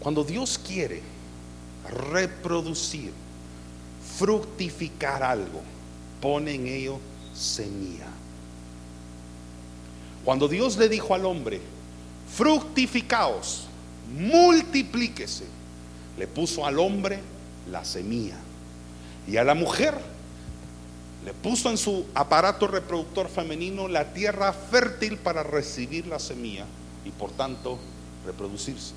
Cuando 0.00 0.24
Dios 0.24 0.58
quiere 0.58 1.02
reproducir, 2.10 3.12
fructificar 4.16 5.22
algo, 5.22 5.60
pone 6.18 6.54
en 6.54 6.68
ello 6.68 6.98
semilla. 7.34 8.08
Cuando 10.24 10.48
Dios 10.48 10.78
le 10.78 10.88
dijo 10.88 11.14
al 11.14 11.26
hombre, 11.26 11.60
fructificaos, 12.34 13.66
multiplíquese, 14.18 15.44
le 16.16 16.26
puso 16.26 16.64
al 16.64 16.78
hombre 16.78 17.20
la 17.70 17.84
semilla 17.84 18.36
y 19.26 19.36
a 19.36 19.44
la 19.44 19.54
mujer 19.54 19.94
le 21.24 21.32
puso 21.32 21.70
en 21.70 21.78
su 21.78 22.04
aparato 22.14 22.66
reproductor 22.66 23.28
femenino 23.28 23.86
la 23.86 24.12
tierra 24.12 24.52
fértil 24.52 25.18
para 25.18 25.42
recibir 25.42 26.06
la 26.06 26.18
semilla 26.18 26.66
y 27.04 27.10
por 27.10 27.30
tanto 27.30 27.78
reproducirse. 28.26 28.94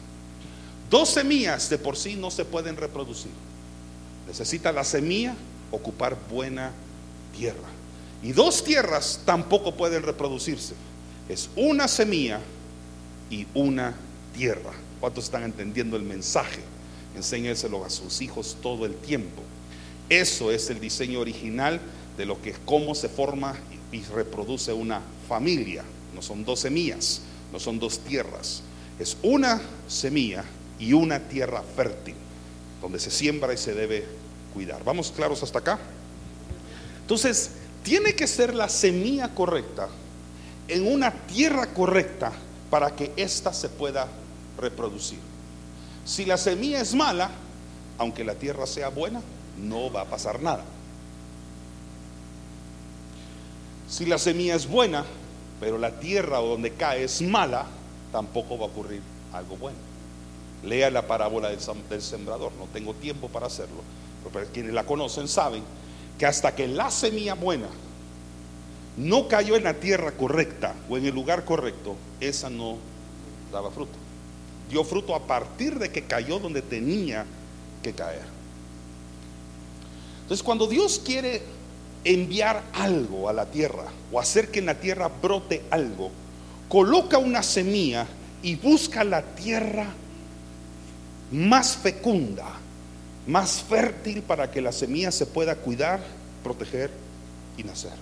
Dos 0.89 1.09
semillas 1.09 1.69
de 1.69 1.77
por 1.77 1.97
sí 1.97 2.15
no 2.15 2.31
se 2.31 2.45
pueden 2.45 2.77
reproducir. 2.77 3.31
Necesita 4.27 4.71
la 4.71 4.83
semilla 4.83 5.35
ocupar 5.71 6.17
buena 6.29 6.71
tierra. 7.35 7.67
Y 8.23 8.31
dos 8.31 8.63
tierras 8.63 9.21
tampoco 9.25 9.75
pueden 9.75 10.01
reproducirse. 10.01 10.73
Es 11.29 11.49
una 11.55 11.87
semilla 11.87 12.39
y 13.29 13.45
una 13.53 13.95
tierra. 14.35 14.71
¿Cuántos 14.99 15.25
están 15.25 15.43
entendiendo 15.43 15.95
el 15.95 16.03
mensaje? 16.03 16.61
Enséñeselo 17.15 17.85
a 17.85 17.89
sus 17.89 18.21
hijos 18.21 18.57
todo 18.61 18.85
el 18.85 18.95
tiempo. 18.95 19.41
Eso 20.09 20.51
es 20.51 20.69
el 20.69 20.79
diseño 20.79 21.19
original 21.19 21.79
de 22.17 22.25
lo 22.25 22.41
que 22.41 22.53
cómo 22.65 22.95
se 22.95 23.09
forma 23.09 23.55
y 23.91 24.01
reproduce 24.03 24.73
una 24.73 25.01
familia. 25.27 25.83
No 26.13 26.21
son 26.21 26.45
dos 26.45 26.61
semillas, 26.61 27.21
no 27.51 27.59
son 27.59 27.79
dos 27.79 27.99
tierras. 27.99 28.61
Es 28.99 29.17
una 29.23 29.61
semilla 29.87 30.43
y 30.79 30.93
una 30.93 31.19
tierra 31.19 31.63
fértil 31.75 32.15
donde 32.81 32.99
se 32.99 33.11
siembra 33.11 33.53
y 33.53 33.57
se 33.57 33.73
debe 33.73 34.05
cuidar. 34.53 34.83
¿Vamos 34.83 35.11
claros 35.11 35.41
hasta 35.43 35.59
acá? 35.59 35.79
Entonces, 37.01 37.51
tiene 37.83 38.13
que 38.13 38.27
ser 38.27 38.55
la 38.55 38.69
semilla 38.69 39.33
correcta 39.33 39.89
en 40.67 40.91
una 40.91 41.11
tierra 41.11 41.73
correcta 41.73 42.31
para 42.69 42.95
que 42.95 43.11
ésta 43.15 43.53
se 43.53 43.69
pueda 43.69 44.07
reproducir. 44.57 45.19
Si 46.05 46.23
la 46.23 46.37
semilla 46.37 46.79
es 46.81 46.93
mala, 46.93 47.31
aunque 47.97 48.23
la 48.23 48.35
tierra 48.35 48.67
sea 48.67 48.89
buena, 48.89 49.21
no 49.57 49.91
va 49.91 50.01
a 50.01 50.05
pasar 50.05 50.41
nada. 50.41 50.63
Si 53.89 54.05
la 54.05 54.19
semilla 54.19 54.55
es 54.55 54.67
buena, 54.67 55.03
pero 55.59 55.77
la 55.77 55.99
tierra 55.99 56.37
donde 56.37 56.71
cae 56.71 57.03
es 57.03 57.21
mala, 57.21 57.65
tampoco 58.11 58.57
va 58.57 58.65
a 58.65 58.69
ocurrir 58.69 59.01
algo 59.33 59.57
bueno. 59.57 59.77
Lea 60.63 60.89
la 60.89 61.07
parábola 61.07 61.49
del, 61.49 62.01
sembrador, 62.01 62.51
no 62.53 62.65
tengo 62.71 62.93
tiempo 62.93 63.27
para 63.29 63.47
hacerlo, 63.47 63.81
pero 64.31 64.47
quienes 64.47 64.73
la 64.73 64.85
conocen 64.85 65.27
saben 65.27 65.63
que 66.17 66.25
hasta 66.25 66.55
que 66.55 66.67
la 66.67 66.91
semilla 66.91 67.35
buena 67.35 67.67
no 68.97 69.27
cayó 69.27 69.55
en 69.55 69.63
la 69.63 69.75
tierra 69.75 70.11
correcta 70.11 70.73
o 70.89 70.97
en 70.97 71.05
el 71.05 71.13
lugar 71.13 71.45
correcto, 71.45 71.95
esa 72.19 72.49
no 72.49 72.77
daba 73.51 73.71
fruto. 73.71 74.04
Dio 74.69 74.83
fruto 74.83 75.15
a 75.15 75.25
partir 75.25 75.77
de 75.77 75.91
que 75.91 76.03
cayó 76.03 76.39
donde 76.39 76.61
tenía 76.61 77.25
que 77.83 77.93
caer. 77.93 78.23
Entonces, 80.23 80.43
cuando 80.43 80.67
Dios 80.67 81.01
quiere 81.03 81.43
enviar 82.03 82.63
algo 82.73 83.29
a 83.29 83.33
la 83.33 83.45
tierra 83.45 83.85
o 84.11 84.19
hacer 84.19 84.49
que 84.49 84.59
en 84.59 84.67
la 84.67 84.79
tierra 84.79 85.07
brote 85.07 85.63
algo, 85.69 86.11
coloca 86.67 87.17
una 87.17 87.43
semilla 87.43 88.07
y 88.41 88.55
busca 88.55 89.03
la 89.03 89.21
tierra 89.21 89.87
más 91.31 91.75
fecunda, 91.75 92.45
más 93.27 93.63
fértil 93.63 94.21
para 94.21 94.49
que 94.49 94.61
la 94.61 94.71
semilla 94.71 95.11
se 95.11 95.25
pueda 95.25 95.55
cuidar, 95.55 95.99
proteger 96.43 96.91
y 97.57 97.63
nacer. 97.63 97.93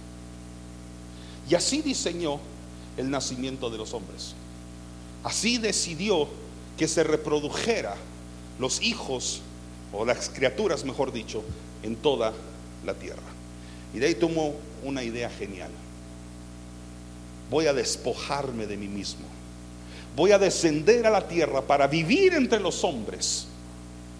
Y 1.49 1.55
así 1.55 1.81
diseñó 1.81 2.39
el 2.97 3.09
nacimiento 3.09 3.69
de 3.69 3.77
los 3.77 3.93
hombres. 3.93 4.33
Así 5.23 5.57
decidió 5.57 6.27
que 6.77 6.87
se 6.87 7.03
reprodujera 7.03 7.95
los 8.59 8.81
hijos 8.81 9.41
o 9.91 10.05
las 10.05 10.29
criaturas, 10.29 10.83
mejor 10.83 11.11
dicho, 11.11 11.43
en 11.83 11.95
toda 11.95 12.33
la 12.85 12.93
tierra. 12.93 13.21
Y 13.93 13.99
de 13.99 14.07
ahí 14.07 14.15
tomó 14.15 14.55
una 14.83 15.03
idea 15.03 15.29
genial. 15.29 15.69
Voy 17.49 17.67
a 17.67 17.73
despojarme 17.73 18.65
de 18.65 18.77
mí 18.77 18.87
mismo. 18.87 19.25
Voy 20.15 20.31
a 20.31 20.39
descender 20.39 21.05
a 21.05 21.11
la 21.11 21.27
tierra 21.27 21.61
para 21.61 21.87
vivir 21.87 22.33
entre 22.33 22.59
los 22.59 22.83
hombres, 22.83 23.47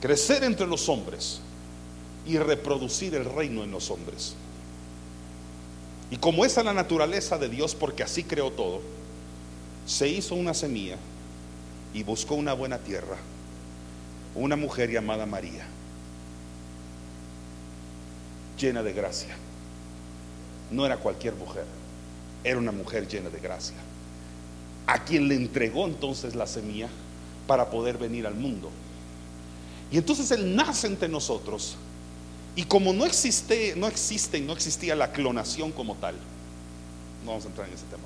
crecer 0.01 0.43
entre 0.43 0.67
los 0.67 0.89
hombres 0.89 1.39
y 2.25 2.37
reproducir 2.37 3.15
el 3.15 3.25
reino 3.25 3.63
en 3.63 3.71
los 3.71 3.89
hombres. 3.89 4.35
Y 6.11 6.17
como 6.17 6.45
esa 6.45 6.61
es 6.61 6.65
la 6.65 6.73
naturaleza 6.73 7.37
de 7.37 7.49
Dios, 7.49 7.73
porque 7.73 8.03
así 8.03 8.23
creó 8.23 8.51
todo, 8.51 8.81
se 9.85 10.07
hizo 10.07 10.35
una 10.35 10.53
semilla 10.53 10.97
y 11.93 12.03
buscó 12.03 12.35
una 12.35 12.53
buena 12.53 12.79
tierra, 12.79 13.17
una 14.35 14.55
mujer 14.55 14.89
llamada 14.91 15.25
María, 15.25 15.65
llena 18.59 18.81
de 18.81 18.93
gracia. 18.93 19.35
No 20.71 20.85
era 20.85 20.97
cualquier 20.97 21.35
mujer, 21.35 21.65
era 22.43 22.57
una 22.57 22.71
mujer 22.71 23.07
llena 23.07 23.29
de 23.29 23.39
gracia, 23.39 23.75
a 24.87 25.03
quien 25.03 25.27
le 25.27 25.35
entregó 25.35 25.85
entonces 25.85 26.35
la 26.35 26.47
semilla 26.47 26.89
para 27.45 27.69
poder 27.69 27.97
venir 27.97 28.25
al 28.25 28.35
mundo. 28.35 28.71
Y 29.91 29.97
entonces 29.97 30.31
Él 30.31 30.55
nace 30.55 30.87
entre 30.87 31.07
nosotros 31.07 31.75
y 32.55 32.63
como 32.63 32.93
no 32.93 33.05
existe, 33.05 33.75
no 33.75 33.87
existe 33.87 34.39
no 34.39 34.53
existía 34.53 34.95
la 34.95 35.11
clonación 35.11 35.71
como 35.71 35.95
tal, 35.95 36.15
no 37.23 37.31
vamos 37.31 37.45
a 37.45 37.47
entrar 37.47 37.67
en 37.67 37.73
ese 37.73 37.85
tema. 37.85 38.03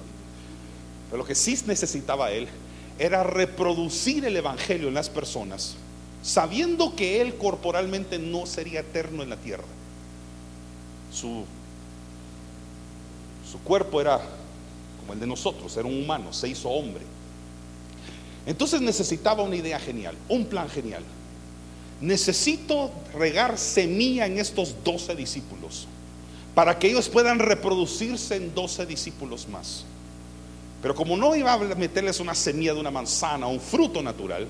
Pero 1.10 1.20
lo 1.20 1.25
que 1.25 1.36
sí 1.36 1.58
necesitaba 1.65 2.32
él 2.32 2.48
era 3.00 3.24
reproducir 3.24 4.25
el 4.25 4.36
evangelio 4.36 4.88
en 4.88 4.94
las 4.94 5.10
personas, 5.10 5.75
sabiendo 6.22 6.96
que 6.96 7.22
él 7.22 7.36
corporalmente 7.36 8.20
no 8.20 8.46
sería 8.46 8.80
eterno 8.80 9.24
en 9.24 9.30
la 9.30 9.38
tierra. 9.38 9.63
Su, 11.12 11.46
su 13.50 13.60
cuerpo 13.60 14.01
era 14.01 14.20
como 15.00 15.13
el 15.13 15.20
de 15.20 15.27
nosotros, 15.27 15.75
era 15.77 15.88
un 15.88 16.04
humano, 16.04 16.34
se 16.34 16.50
hizo 16.50 16.70
hombre. 16.70 17.04
Entonces 18.46 18.82
necesitaba 18.82 19.44
una 19.44 19.56
idea 19.56 19.80
genial, 19.80 20.16
un 20.30 20.46
plan 20.46 20.70
genial 20.70 21.04
necesito 22.01 22.92
regar 23.13 23.58
semilla 23.58 24.25
en 24.25 24.38
estos 24.38 24.75
doce 24.84 25.16
discípulos 25.16 25.88
para 26.54 26.77
que 26.77 26.88
ellos 26.88 27.10
puedan 27.10 27.39
reproducirse 27.39 28.36
en 28.36 28.54
doce 28.54 28.86
discípulos 28.86 29.48
más. 29.48 29.86
Pero 30.81 30.93
como 30.96 31.17
no 31.17 31.36
iba 31.36 31.53
a 31.53 31.57
meterles 31.57 32.19
una 32.19 32.36
semilla 32.36 32.74
de 32.74 32.79
una 32.79 32.91
manzana, 32.91 33.48
un 33.48 33.60
fruto 33.60 34.01
natural, 34.03 34.48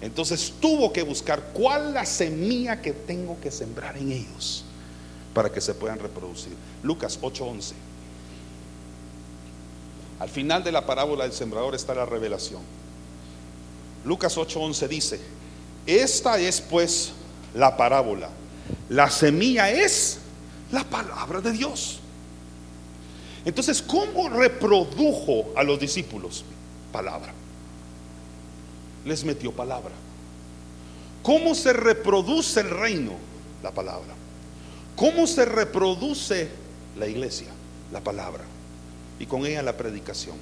entonces 0.00 0.52
tuvo 0.60 0.92
que 0.92 1.02
buscar 1.02 1.50
cuál 1.54 1.94
la 1.94 2.04
semilla 2.04 2.82
que 2.82 2.92
tengo 2.92 3.38
que 3.40 3.50
sembrar 3.50 3.96
en 3.96 4.12
ellos 4.12 4.64
para 5.32 5.50
que 5.50 5.60
se 5.60 5.74
puedan 5.74 5.98
reproducir. 5.98 6.52
Lucas 6.82 7.18
8:11. 7.20 7.72
Al 10.18 10.28
final 10.28 10.62
de 10.62 10.72
la 10.72 10.84
parábola 10.84 11.24
del 11.24 11.32
sembrador 11.32 11.74
está 11.74 11.94
la 11.94 12.04
revelación. 12.04 12.60
Lucas 14.04 14.36
8:11 14.36 14.88
dice, 14.88 15.20
esta 15.86 16.38
es 16.38 16.60
pues 16.60 17.12
la 17.54 17.76
parábola. 17.76 18.28
La 18.88 19.10
semilla 19.10 19.70
es 19.70 20.18
la 20.70 20.84
palabra 20.84 21.40
de 21.40 21.52
Dios. 21.52 22.01
Entonces, 23.44 23.82
¿cómo 23.82 24.28
reprodujo 24.28 25.52
a 25.56 25.62
los 25.62 25.80
discípulos? 25.80 26.44
Palabra. 26.92 27.32
Les 29.04 29.24
metió 29.24 29.52
palabra. 29.52 29.92
¿Cómo 31.22 31.54
se 31.54 31.72
reproduce 31.72 32.60
el 32.60 32.70
reino? 32.70 33.12
La 33.62 33.72
palabra. 33.72 34.14
¿Cómo 34.96 35.26
se 35.26 35.44
reproduce 35.44 36.48
la 36.98 37.06
iglesia? 37.06 37.48
La 37.92 38.00
palabra. 38.00 38.44
Y 39.18 39.26
con 39.26 39.46
ella 39.46 39.62
la 39.62 39.76
predicación. 39.76 40.36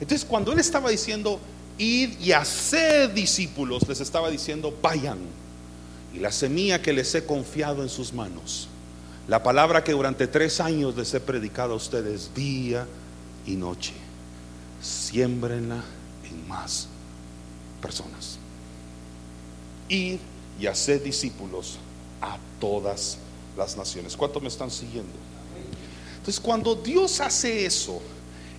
Entonces, 0.00 0.26
cuando 0.26 0.52
él 0.52 0.58
estaba 0.58 0.90
diciendo, 0.90 1.40
id 1.78 2.18
y 2.20 2.32
haced 2.32 3.10
discípulos, 3.10 3.86
les 3.88 4.00
estaba 4.00 4.30
diciendo, 4.30 4.76
vayan. 4.82 5.18
Y 6.14 6.18
la 6.18 6.32
semilla 6.32 6.80
que 6.80 6.92
les 6.92 7.14
he 7.14 7.24
confiado 7.24 7.82
en 7.82 7.88
sus 7.88 8.12
manos, 8.12 8.68
la 9.28 9.42
palabra 9.42 9.82
que 9.82 9.92
durante 9.92 10.26
tres 10.26 10.60
años 10.60 10.96
les 10.96 11.12
he 11.14 11.20
predicado 11.20 11.72
a 11.74 11.76
ustedes 11.76 12.32
día 12.34 12.86
y 13.44 13.56
noche, 13.56 13.92
siembrenla 14.80 15.82
en 16.24 16.48
más 16.48 16.88
personas. 17.82 18.38
Id 19.88 20.18
y 20.60 20.66
haced 20.66 21.02
discípulos 21.02 21.78
a 22.20 22.38
todas 22.60 23.18
las 23.56 23.76
naciones. 23.76 24.16
¿Cuántos 24.16 24.42
me 24.42 24.48
están 24.48 24.70
siguiendo? 24.70 25.12
Entonces, 26.18 26.40
cuando 26.40 26.74
Dios 26.74 27.20
hace 27.20 27.66
eso, 27.66 28.00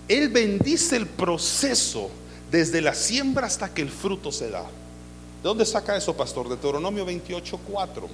Él 0.06 0.28
bendice 0.28 0.96
el 0.96 1.06
proceso 1.06 2.10
desde 2.50 2.80
la 2.80 2.94
siembra 2.94 3.46
hasta 3.46 3.72
que 3.72 3.82
el 3.82 3.90
fruto 3.90 4.32
se 4.32 4.50
da. 4.50 4.62
¿De 4.62 5.44
dónde 5.44 5.64
saca 5.64 5.96
eso, 5.96 6.16
pastor? 6.16 6.44
De 6.44 6.56
Deuteronomio 6.56 7.04
28, 7.04 7.60
4. 7.70 8.08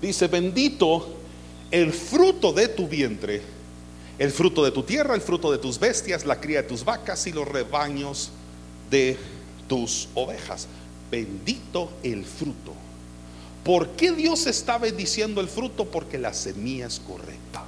Dice, 0.00 0.28
bendito 0.28 1.16
el 1.70 1.92
fruto 1.92 2.52
de 2.52 2.68
tu 2.68 2.86
vientre, 2.88 3.42
el 4.18 4.30
fruto 4.30 4.64
de 4.64 4.70
tu 4.70 4.82
tierra, 4.82 5.14
el 5.14 5.20
fruto 5.20 5.50
de 5.50 5.58
tus 5.58 5.78
bestias, 5.78 6.24
la 6.24 6.40
cría 6.40 6.62
de 6.62 6.68
tus 6.68 6.84
vacas 6.84 7.26
y 7.26 7.32
los 7.32 7.46
rebaños 7.46 8.30
de 8.90 9.16
tus 9.68 10.08
ovejas. 10.14 10.66
Bendito 11.10 11.90
el 12.02 12.24
fruto. 12.24 12.74
¿Por 13.64 13.90
qué 13.90 14.12
Dios 14.12 14.46
está 14.46 14.78
bendiciendo 14.78 15.40
el 15.40 15.48
fruto? 15.48 15.84
Porque 15.84 16.16
la 16.18 16.32
semilla 16.32 16.86
es 16.86 17.00
correcta. 17.00 17.64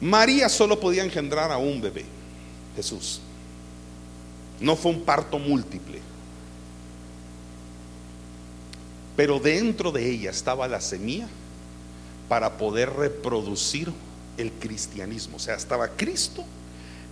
María 0.00 0.48
solo 0.48 0.78
podía 0.78 1.02
engendrar 1.02 1.50
a 1.50 1.56
un 1.56 1.80
bebé, 1.80 2.04
Jesús. 2.76 3.20
No 4.60 4.76
fue 4.76 4.92
un 4.92 5.02
parto 5.02 5.38
múltiple. 5.38 6.00
Pero 9.16 9.40
dentro 9.40 9.92
de 9.92 10.10
ella 10.10 10.30
estaba 10.30 10.68
la 10.68 10.80
semilla 10.80 11.26
para 12.28 12.58
poder 12.58 12.90
reproducir 12.90 13.90
el 14.36 14.52
cristianismo. 14.52 15.36
O 15.36 15.40
sea, 15.40 15.54
estaba 15.54 15.88
Cristo, 15.88 16.44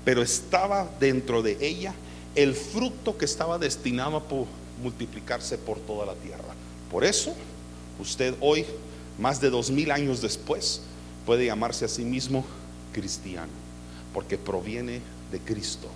pero 0.05 0.23
estaba 0.23 0.89
dentro 1.01 1.43
de 1.43 1.57
ella 1.61 1.95
el 2.35 2.55
fruto 2.55 3.17
que 3.17 3.25
estaba 3.25 3.59
destinado 3.59 4.17
a 4.17 4.83
multiplicarse 4.83 5.57
por 5.57 5.79
toda 5.79 6.05
la 6.05 6.15
tierra. 6.15 6.55
Por 6.91 7.05
eso, 7.05 7.35
usted 7.99 8.35
hoy, 8.41 8.67
más 9.19 9.41
de 9.41 9.51
dos 9.51 9.71
mil 9.71 9.91
años 9.91 10.21
después, 10.21 10.83
puede 11.25 11.47
llamarse 11.47 11.85
a 11.85 11.89
sí 11.89 12.05
mismo 12.05 12.45
cristiano, 12.93 13.53
porque 14.13 14.37
proviene 14.37 15.01
de 15.31 15.41
Cristo, 15.41 15.89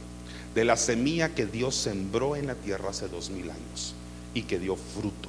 de 0.54 0.64
la 0.64 0.76
semilla 0.76 1.34
que 1.34 1.46
Dios 1.46 1.74
sembró 1.74 2.36
en 2.36 2.46
la 2.46 2.54
tierra 2.54 2.90
hace 2.90 3.08
dos 3.08 3.30
mil 3.30 3.50
años 3.50 3.94
y 4.34 4.42
que 4.42 4.58
dio 4.58 4.76
fruto 4.76 5.28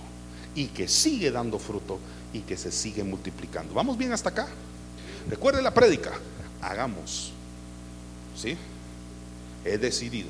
y 0.56 0.68
que 0.68 0.88
sigue 0.88 1.32
dando 1.32 1.60
fruto 1.60 2.00
y 2.34 2.42
que 2.42 2.58
se 2.58 2.72
sigue 2.72 3.04
multiplicando. 3.04 3.74
¿Vamos 3.74 3.98
bien 3.98 4.12
hasta 4.12 4.30
acá? 4.30 4.48
Recuerde 5.30 5.62
la 5.62 5.74
prédica, 5.74 6.12
hagamos. 6.62 7.32
¿Sí? 8.36 8.58
He 9.66 9.78
decidido. 9.78 10.30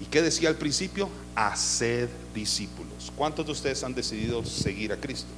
¿Y 0.00 0.04
qué 0.06 0.22
decía 0.22 0.48
al 0.48 0.56
principio? 0.56 1.08
Haced 1.34 2.08
discípulos. 2.34 3.12
¿Cuántos 3.16 3.46
de 3.46 3.52
ustedes 3.52 3.82
han 3.84 3.94
decidido 3.94 4.44
seguir 4.44 4.92
a 4.92 4.96
Cristo? 4.96 5.28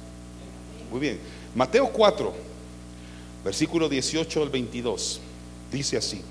Muy 0.91 0.99
bien. 0.99 1.19
Mateo 1.55 1.89
4, 1.91 2.33
versículo 3.43 3.87
18 3.89 4.43
al 4.43 4.49
22, 4.49 5.19
dice 5.71 5.97
así. 5.97 6.21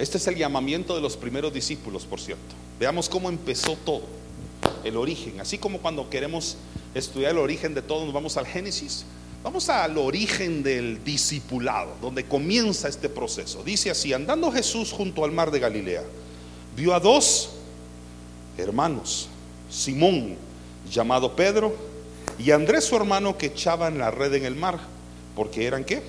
Este 0.00 0.16
es 0.16 0.26
el 0.28 0.36
llamamiento 0.36 0.94
de 0.94 1.02
los 1.02 1.14
primeros 1.14 1.52
discípulos, 1.52 2.06
por 2.06 2.18
cierto. 2.18 2.54
Veamos 2.78 3.06
cómo 3.06 3.28
empezó 3.28 3.76
todo, 3.84 4.00
el 4.82 4.96
origen. 4.96 5.38
Así 5.42 5.58
como 5.58 5.78
cuando 5.78 6.08
queremos 6.08 6.56
estudiar 6.94 7.32
el 7.32 7.38
origen 7.38 7.74
de 7.74 7.82
todo, 7.82 8.06
nos 8.06 8.14
vamos 8.14 8.38
al 8.38 8.46
Génesis. 8.46 9.04
Vamos 9.44 9.68
al 9.68 9.98
origen 9.98 10.62
del 10.62 11.04
discipulado, 11.04 11.96
donde 12.00 12.24
comienza 12.24 12.88
este 12.88 13.10
proceso. 13.10 13.62
Dice 13.62 13.90
así, 13.90 14.14
andando 14.14 14.50
Jesús 14.50 14.90
junto 14.90 15.22
al 15.22 15.32
mar 15.32 15.50
de 15.50 15.60
Galilea, 15.60 16.02
vio 16.74 16.94
a 16.94 17.00
dos 17.00 17.50
hermanos, 18.56 19.28
Simón, 19.70 20.36
llamado 20.90 21.36
Pedro, 21.36 21.76
y 22.38 22.52
Andrés 22.52 22.84
su 22.84 22.96
hermano 22.96 23.36
que 23.36 23.46
echaban 23.46 23.98
la 23.98 24.10
red 24.10 24.32
en 24.32 24.46
el 24.46 24.56
mar, 24.56 24.80
porque 25.36 25.66
eran 25.66 25.84
qué? 25.84 26.02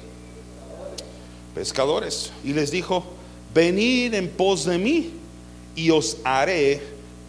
Pescadores. 1.53 2.31
Y 2.45 2.53
les 2.53 2.71
dijo, 2.71 3.19
venid 3.53 4.13
en 4.13 4.29
pos 4.29 4.65
de 4.65 4.77
mí 4.77 5.11
y 5.75 5.89
os 5.89 6.17
haré 6.23 6.81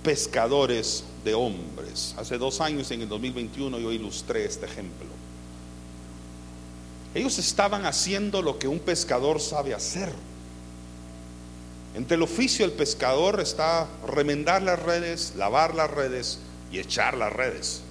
pescadores 0.03 1.05
de 1.25 1.35
hombres. 1.35 2.15
Hace 2.19 2.39
dos 2.39 2.61
años, 2.61 2.91
en 2.91 3.03
el 3.03 3.09
2021, 3.09 3.79
yo 3.79 3.93
ilustré 3.93 4.45
este 4.45 4.67
ejemplo. 4.67 5.07
Ellos 7.15 7.39
estaban 7.39 7.85
haciendo 7.87 8.43
lo 8.43 8.59
que 8.59 8.69
un 8.69 8.79
pescador 8.79 9.41
sabe 9.41 9.75
hacer. 9.75 10.11
Entre 11.95 12.17
el 12.17 12.23
oficio 12.23 12.67
del 12.67 12.75
pescador 12.75 13.39
está 13.41 13.87
remendar 14.07 14.63
las 14.63 14.81
redes, 14.81 15.35
lavar 15.37 15.75
las 15.75 15.91
redes 15.91 16.39
y 16.73 16.79
echar 16.79 17.17
las 17.17 17.33
redes. 17.33 17.83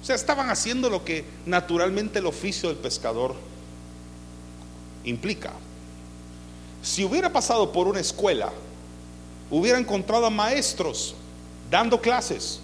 O 0.00 0.04
sea, 0.04 0.14
estaban 0.14 0.48
haciendo 0.48 0.90
lo 0.90 1.04
que 1.04 1.24
naturalmente 1.44 2.20
el 2.20 2.26
oficio 2.26 2.68
del 2.68 2.78
pescador 2.78 3.34
implica. 5.04 5.52
Si 6.82 7.04
hubiera 7.04 7.32
pasado 7.32 7.70
por 7.70 7.86
una 7.86 8.00
escuela, 8.00 8.52
hubiera 9.50 9.78
encontrado 9.78 10.26
a 10.26 10.30
maestros 10.30 11.14
dando 11.70 12.00
clases, 12.00 12.60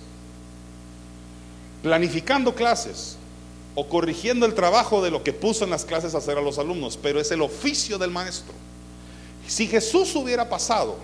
planificando 1.83 2.55
clases 2.55 3.17
o 3.75 3.89
corrigiendo 3.89 4.45
el 4.45 4.55
trabajo 4.55 5.01
de 5.03 5.11
lo 5.11 5.23
que 5.23 5.33
puso 5.33 5.65
en 5.65 5.71
las 5.71 5.85
clases 5.85 6.15
a 6.15 6.19
hacer 6.19 6.37
a 6.37 6.43
los 6.43 6.59
alumnos, 6.59 6.99
pero 7.01 7.21
es 7.21 7.31
el 7.31 7.43
oficio 7.43 7.97
del 7.97 8.11
maestro. 8.11 8.55
Si 9.47 9.69
Jesús 9.69 10.15
hubiera 10.17 10.49
pasado, 10.49 10.97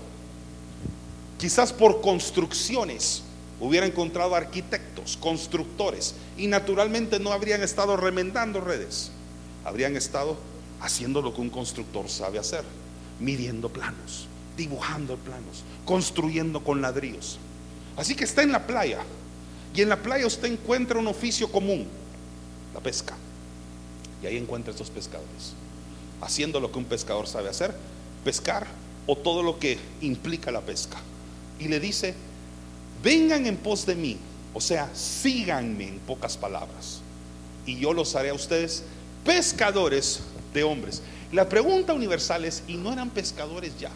quizás 1.38 1.72
por 1.72 2.00
construcciones, 2.00 3.22
hubiera 3.60 3.86
encontrado 3.86 4.34
arquitectos, 4.34 5.16
constructores, 5.16 6.14
y 6.36 6.48
naturalmente 6.48 7.20
no 7.20 7.32
habrían 7.32 7.62
estado 7.62 7.96
remendando 7.96 8.60
redes, 8.60 9.10
habrían 9.64 9.96
estado 9.96 10.36
haciendo 10.80 11.22
lo 11.22 11.32
que 11.32 11.40
un 11.40 11.50
constructor 11.50 12.08
sabe 12.10 12.38
hacer, 12.38 12.64
midiendo 13.20 13.68
planos, 13.68 14.26
dibujando 14.56 15.16
planos, 15.16 15.64
construyendo 15.84 16.62
con 16.62 16.80
ladrillos. 16.80 17.38
Así 17.96 18.14
que 18.14 18.24
está 18.24 18.42
en 18.42 18.52
la 18.52 18.66
playa. 18.66 19.00
Y 19.74 19.82
en 19.82 19.88
la 19.88 20.02
playa 20.02 20.26
usted 20.26 20.52
encuentra 20.52 20.98
un 20.98 21.06
oficio 21.06 21.50
común, 21.50 21.86
la 22.72 22.80
pesca. 22.80 23.16
Y 24.22 24.26
ahí 24.26 24.36
encuentra 24.36 24.72
estos 24.72 24.90
pescadores, 24.90 25.54
haciendo 26.20 26.60
lo 26.60 26.70
que 26.70 26.78
un 26.78 26.84
pescador 26.84 27.26
sabe 27.26 27.48
hacer, 27.48 27.74
pescar 28.24 28.66
o 29.06 29.16
todo 29.16 29.42
lo 29.42 29.58
que 29.58 29.78
implica 30.00 30.50
la 30.50 30.60
pesca. 30.60 30.96
Y 31.58 31.68
le 31.68 31.80
dice, 31.80 32.14
vengan 33.02 33.46
en 33.46 33.56
pos 33.56 33.84
de 33.84 33.94
mí, 33.94 34.16
o 34.54 34.60
sea, 34.60 34.88
síganme 34.94 35.88
en 35.88 35.98
pocas 36.00 36.36
palabras. 36.36 37.00
Y 37.66 37.78
yo 37.78 37.92
los 37.92 38.14
haré 38.14 38.30
a 38.30 38.34
ustedes 38.34 38.84
pescadores 39.24 40.20
de 40.52 40.62
hombres. 40.62 41.02
La 41.34 41.48
pregunta 41.48 41.92
universal 41.92 42.44
es, 42.44 42.62
¿y 42.68 42.76
no 42.76 42.92
eran 42.92 43.10
pescadores 43.10 43.76
ya? 43.76 43.90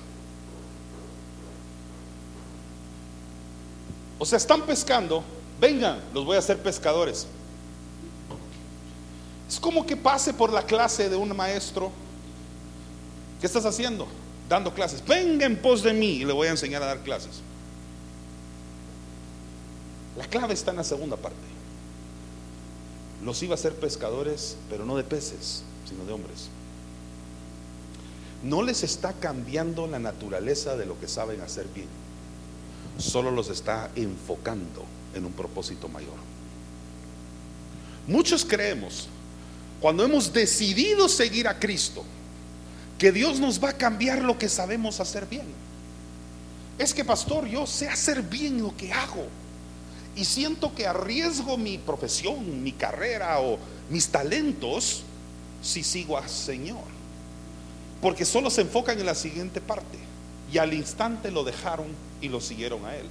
O 4.19 4.27
sea, 4.27 4.39
están 4.39 4.63
pescando, 4.63 5.23
vengan, 5.61 6.01
los 6.13 6.25
voy 6.25 6.35
a 6.35 6.41
hacer 6.41 6.61
pescadores. 6.61 7.29
Es 9.49 9.61
como 9.61 9.87
que 9.87 9.97
pase 9.97 10.35
por 10.35 10.53
la 10.53 10.65
clase 10.65 11.09
de 11.09 11.15
un 11.15 11.35
maestro. 11.37 11.93
¿Qué 13.41 13.47
estás 13.47 13.65
haciendo? 13.65 14.09
Dando 14.49 14.75
clases. 14.75 15.07
Venga 15.07 15.47
en 15.47 15.63
pos 15.63 15.85
de 15.85 15.93
mí 15.93 16.15
y 16.15 16.25
le 16.25 16.33
voy 16.33 16.49
a 16.49 16.51
enseñar 16.51 16.83
a 16.83 16.87
dar 16.87 17.05
clases. 17.05 17.41
La 20.17 20.27
clave 20.27 20.55
está 20.55 20.73
en 20.73 20.79
la 20.79 20.85
segunda 20.85 21.17
parte. 21.17 21.39
Los 23.25 23.41
iba 23.45 23.55
a 23.55 23.59
ser 23.59 23.77
pescadores, 23.77 24.57
pero 24.69 24.85
no 24.85 24.97
de 24.97 25.05
peces, 25.05 25.63
sino 25.89 26.05
de 26.05 26.13
hombres. 26.13 26.49
No 28.43 28.63
les 28.63 28.83
está 28.83 29.13
cambiando 29.15 29.87
la 29.87 29.99
naturaleza 29.99 30.77
de 30.77 30.87
lo 30.87 30.99
que 31.01 31.09
saben 31.09 31.41
hacer 31.41 31.67
bien 31.75 31.89
solo 32.99 33.31
los 33.31 33.49
está 33.49 33.91
enfocando 33.95 34.85
en 35.15 35.25
un 35.25 35.33
propósito 35.33 35.89
mayor. 35.89 36.17
Muchos 38.07 38.45
creemos, 38.45 39.09
cuando 39.81 40.05
hemos 40.05 40.33
decidido 40.33 41.09
seguir 41.09 41.47
a 41.47 41.59
Cristo, 41.59 42.05
que 42.99 43.13
Dios 43.13 43.39
nos 43.39 43.63
va 43.63 43.71
a 43.71 43.77
cambiar 43.77 44.23
lo 44.23 44.37
que 44.39 44.49
sabemos 44.49 44.99
hacer 44.99 45.27
bien. 45.27 45.47
Es 46.79 46.93
que, 46.93 47.05
pastor, 47.05 47.47
yo 47.47 47.67
sé 47.67 47.89
hacer 47.89 48.23
bien 48.23 48.61
lo 48.61 48.77
que 48.77 48.93
hago 48.93 49.27
y 50.17 50.25
siento 50.25 50.75
que 50.75 50.87
arriesgo 50.87 51.57
mi 51.57 51.79
profesión, 51.79 52.63
mi 52.63 52.73
carrera 52.73 53.41
o 53.41 53.59
mis 53.91 54.09
talentos 54.09 55.03
si 55.63 55.85
sigo 55.85 56.17
al 56.17 56.29
Señor. 56.29 56.98
Porque 58.01 58.25
solo 58.25 58.51
se 58.51 58.63
enfocan 58.63 58.99
en 58.99 59.07
la 59.07 59.15
siguiente 59.15 59.61
parte 59.61 59.99
y 60.53 60.59
al 60.59 60.73
instante 60.73 61.31
lo 61.31 61.45
dejaron 61.45 61.89
y 62.21 62.29
lo 62.29 62.41
siguieron 62.41 62.85
a 62.85 62.95
Él. 62.95 63.07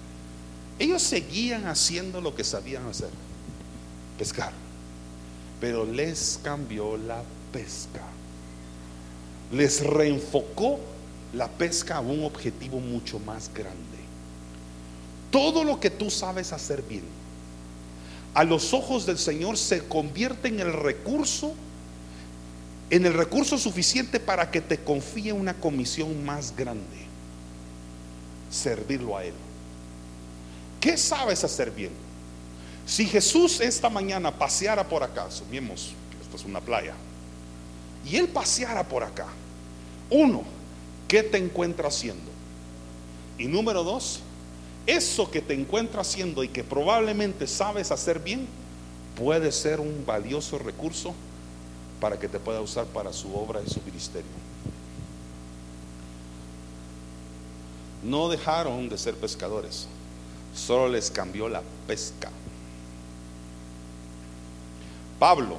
Ellos 0.78 1.02
seguían 1.02 1.66
haciendo 1.66 2.20
lo 2.20 2.34
que 2.34 2.44
sabían 2.44 2.86
hacer, 2.86 3.10
pescar, 4.18 4.52
pero 5.60 5.84
les 5.84 6.38
cambió 6.42 6.96
la 6.96 7.22
pesca 7.52 8.02
les 9.52 9.84
reenfocó 9.84 10.80
la 11.34 11.48
pesca 11.48 11.96
a 11.96 12.00
un 12.00 12.24
objetivo 12.24 12.80
mucho 12.80 13.18
más 13.18 13.52
grande. 13.52 13.78
Todo 15.30 15.64
lo 15.64 15.78
que 15.78 15.90
tú 15.90 16.10
sabes 16.10 16.52
hacer 16.52 16.82
bien, 16.82 17.04
a 18.34 18.44
los 18.44 18.72
ojos 18.72 19.06
del 19.06 19.18
Señor 19.18 19.56
se 19.58 19.86
convierte 19.86 20.48
en 20.48 20.60
el 20.60 20.72
recurso, 20.72 21.54
en 22.92 23.06
el 23.06 23.14
recurso 23.14 23.56
suficiente 23.56 24.20
para 24.20 24.50
que 24.50 24.60
te 24.60 24.76
confíe 24.76 25.32
una 25.32 25.54
comisión 25.54 26.22
más 26.26 26.54
grande, 26.54 27.06
servirlo 28.50 29.16
a 29.16 29.24
Él. 29.24 29.32
¿Qué 30.78 30.98
sabes 30.98 31.42
hacer 31.42 31.70
bien? 31.70 31.92
Si 32.84 33.06
Jesús 33.06 33.62
esta 33.62 33.88
mañana 33.88 34.30
paseara 34.30 34.86
por 34.86 35.02
acá, 35.02 35.24
asumimos 35.24 35.94
que 36.10 36.22
esto 36.22 36.36
es 36.36 36.44
una 36.44 36.60
playa, 36.60 36.92
y 38.06 38.16
Él 38.16 38.28
paseara 38.28 38.86
por 38.86 39.04
acá, 39.04 39.28
uno, 40.10 40.42
¿qué 41.08 41.22
te 41.22 41.38
encuentra 41.38 41.88
haciendo? 41.88 42.30
Y 43.38 43.46
número 43.46 43.84
dos, 43.84 44.20
eso 44.86 45.30
que 45.30 45.40
te 45.40 45.54
encuentra 45.54 46.02
haciendo 46.02 46.44
y 46.44 46.48
que 46.48 46.62
probablemente 46.62 47.46
sabes 47.46 47.90
hacer 47.90 48.18
bien, 48.18 48.46
puede 49.16 49.50
ser 49.50 49.80
un 49.80 50.04
valioso 50.04 50.58
recurso 50.58 51.14
para 52.02 52.18
que 52.18 52.28
te 52.28 52.40
pueda 52.40 52.60
usar 52.60 52.86
para 52.86 53.12
su 53.12 53.32
obra 53.34 53.60
y 53.64 53.70
su 53.70 53.80
ministerio. 53.82 54.28
No 58.02 58.28
dejaron 58.28 58.88
de 58.88 58.98
ser 58.98 59.14
pescadores, 59.14 59.86
solo 60.52 60.88
les 60.88 61.12
cambió 61.12 61.48
la 61.48 61.62
pesca. 61.86 62.28
Pablo, 65.20 65.58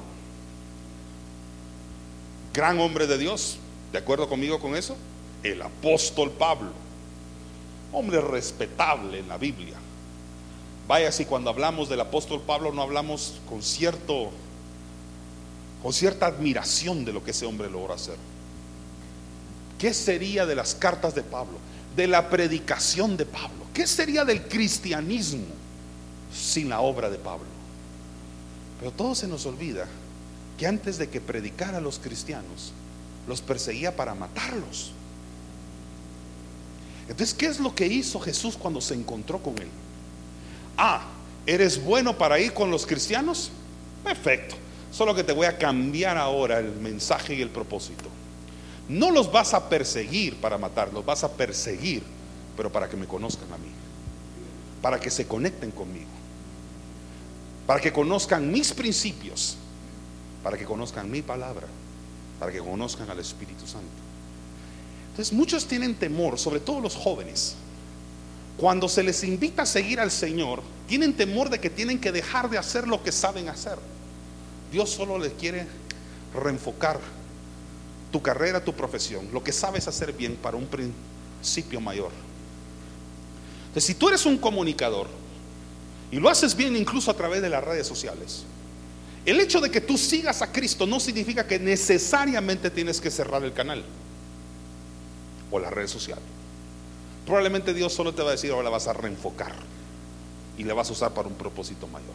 gran 2.52 2.78
hombre 2.78 3.06
de 3.06 3.16
Dios, 3.16 3.56
¿De 3.94 4.00
acuerdo 4.00 4.28
conmigo 4.28 4.58
con 4.58 4.74
eso? 4.74 4.96
El 5.44 5.62
apóstol 5.62 6.32
Pablo, 6.32 6.72
hombre 7.92 8.20
respetable 8.20 9.20
en 9.20 9.28
la 9.28 9.38
Biblia. 9.38 9.76
Vaya 10.88 11.12
si 11.12 11.24
cuando 11.26 11.48
hablamos 11.48 11.88
del 11.88 12.00
apóstol 12.00 12.40
Pablo 12.40 12.72
no 12.72 12.82
hablamos 12.82 13.40
con 13.48 13.62
cierto 13.62 14.32
con 15.84 15.92
cierta 15.92 16.24
admiración 16.24 17.04
de 17.04 17.12
lo 17.12 17.22
que 17.22 17.32
ese 17.32 17.44
hombre 17.44 17.68
logró 17.68 17.92
hacer. 17.92 18.16
¿Qué 19.78 19.92
sería 19.92 20.46
de 20.46 20.54
las 20.54 20.74
cartas 20.74 21.14
de 21.14 21.22
Pablo? 21.22 21.58
De 21.94 22.06
la 22.06 22.30
predicación 22.30 23.18
de 23.18 23.26
Pablo. 23.26 23.66
¿Qué 23.74 23.86
sería 23.86 24.24
del 24.24 24.48
cristianismo 24.48 25.44
sin 26.34 26.70
la 26.70 26.80
obra 26.80 27.10
de 27.10 27.18
Pablo? 27.18 27.44
Pero 28.78 28.92
todo 28.92 29.14
se 29.14 29.28
nos 29.28 29.44
olvida 29.44 29.86
que 30.56 30.66
antes 30.66 30.96
de 30.96 31.10
que 31.10 31.20
predicara 31.20 31.76
a 31.76 31.82
los 31.82 31.98
cristianos, 31.98 32.72
los 33.28 33.42
perseguía 33.42 33.94
para 33.94 34.14
matarlos. 34.14 34.92
Entonces, 37.10 37.34
¿qué 37.34 37.44
es 37.44 37.60
lo 37.60 37.74
que 37.74 37.86
hizo 37.86 38.18
Jesús 38.20 38.56
cuando 38.56 38.80
se 38.80 38.94
encontró 38.94 39.38
con 39.42 39.58
él? 39.58 39.68
Ah, 40.78 41.02
¿eres 41.44 41.84
bueno 41.84 42.16
para 42.16 42.40
ir 42.40 42.54
con 42.54 42.70
los 42.70 42.86
cristianos? 42.86 43.50
Perfecto. 44.02 44.63
Solo 44.94 45.14
que 45.14 45.24
te 45.24 45.32
voy 45.32 45.46
a 45.46 45.58
cambiar 45.58 46.16
ahora 46.16 46.58
el 46.58 46.72
mensaje 46.72 47.34
y 47.34 47.42
el 47.42 47.50
propósito. 47.50 48.04
No 48.88 49.10
los 49.10 49.32
vas 49.32 49.54
a 49.54 49.68
perseguir 49.68 50.36
para 50.36 50.58
matarlos, 50.58 51.04
vas 51.04 51.24
a 51.24 51.32
perseguir, 51.32 52.02
pero 52.56 52.70
para 52.70 52.88
que 52.88 52.96
me 52.96 53.06
conozcan 53.06 53.52
a 53.52 53.58
mí. 53.58 53.68
Para 54.80 55.00
que 55.00 55.10
se 55.10 55.26
conecten 55.26 55.70
conmigo. 55.70 56.06
Para 57.66 57.80
que 57.80 57.92
conozcan 57.92 58.52
mis 58.52 58.72
principios. 58.72 59.56
Para 60.42 60.56
que 60.56 60.64
conozcan 60.64 61.10
mi 61.10 61.22
palabra 61.22 61.66
para 62.38 62.52
que 62.52 62.58
conozcan 62.58 63.08
al 63.10 63.18
Espíritu 63.18 63.66
Santo. 63.66 63.88
Entonces 65.10 65.32
muchos 65.32 65.66
tienen 65.66 65.94
temor, 65.94 66.38
sobre 66.38 66.60
todo 66.60 66.80
los 66.80 66.94
jóvenes. 66.94 67.54
Cuando 68.56 68.88
se 68.88 69.02
les 69.02 69.24
invita 69.24 69.62
a 69.62 69.66
seguir 69.66 70.00
al 70.00 70.10
Señor, 70.10 70.62
tienen 70.86 71.14
temor 71.14 71.50
de 71.50 71.60
que 71.60 71.70
tienen 71.70 72.00
que 72.00 72.12
dejar 72.12 72.50
de 72.50 72.58
hacer 72.58 72.86
lo 72.86 73.02
que 73.02 73.12
saben 73.12 73.48
hacer. 73.48 73.78
Dios 74.72 74.90
solo 74.90 75.18
les 75.18 75.32
quiere 75.34 75.66
reenfocar 76.34 77.00
tu 78.10 78.22
carrera, 78.22 78.64
tu 78.64 78.74
profesión, 78.74 79.28
lo 79.32 79.42
que 79.42 79.52
sabes 79.52 79.88
hacer 79.88 80.12
bien 80.12 80.36
para 80.36 80.56
un 80.56 80.66
principio 80.66 81.80
mayor. 81.80 82.10
Entonces, 83.66 83.84
si 83.84 83.94
tú 83.94 84.08
eres 84.08 84.24
un 84.24 84.38
comunicador 84.38 85.08
y 86.10 86.16
lo 86.16 86.28
haces 86.28 86.54
bien 86.54 86.76
incluso 86.76 87.10
a 87.10 87.14
través 87.14 87.42
de 87.42 87.50
las 87.50 87.64
redes 87.64 87.86
sociales, 87.86 88.44
el 89.26 89.40
hecho 89.40 89.60
de 89.60 89.70
que 89.70 89.80
tú 89.80 89.98
sigas 89.98 90.42
a 90.42 90.52
Cristo 90.52 90.86
no 90.86 91.00
significa 91.00 91.46
que 91.46 91.58
necesariamente 91.58 92.70
tienes 92.70 93.00
que 93.00 93.10
cerrar 93.10 93.42
el 93.42 93.52
canal 93.52 93.82
o 95.50 95.58
la 95.58 95.70
red 95.70 95.88
social. 95.88 96.18
Probablemente 97.24 97.72
Dios 97.72 97.92
solo 97.92 98.14
te 98.14 98.22
va 98.22 98.28
a 98.28 98.32
decir, 98.32 98.50
ahora 98.50 98.64
la 98.64 98.70
vas 98.70 98.86
a 98.86 98.92
reenfocar 98.92 99.54
y 100.58 100.64
la 100.64 100.74
vas 100.74 100.90
a 100.90 100.92
usar 100.92 101.14
para 101.14 101.26
un 101.26 101.34
propósito 101.34 101.86
mayor. 101.88 102.14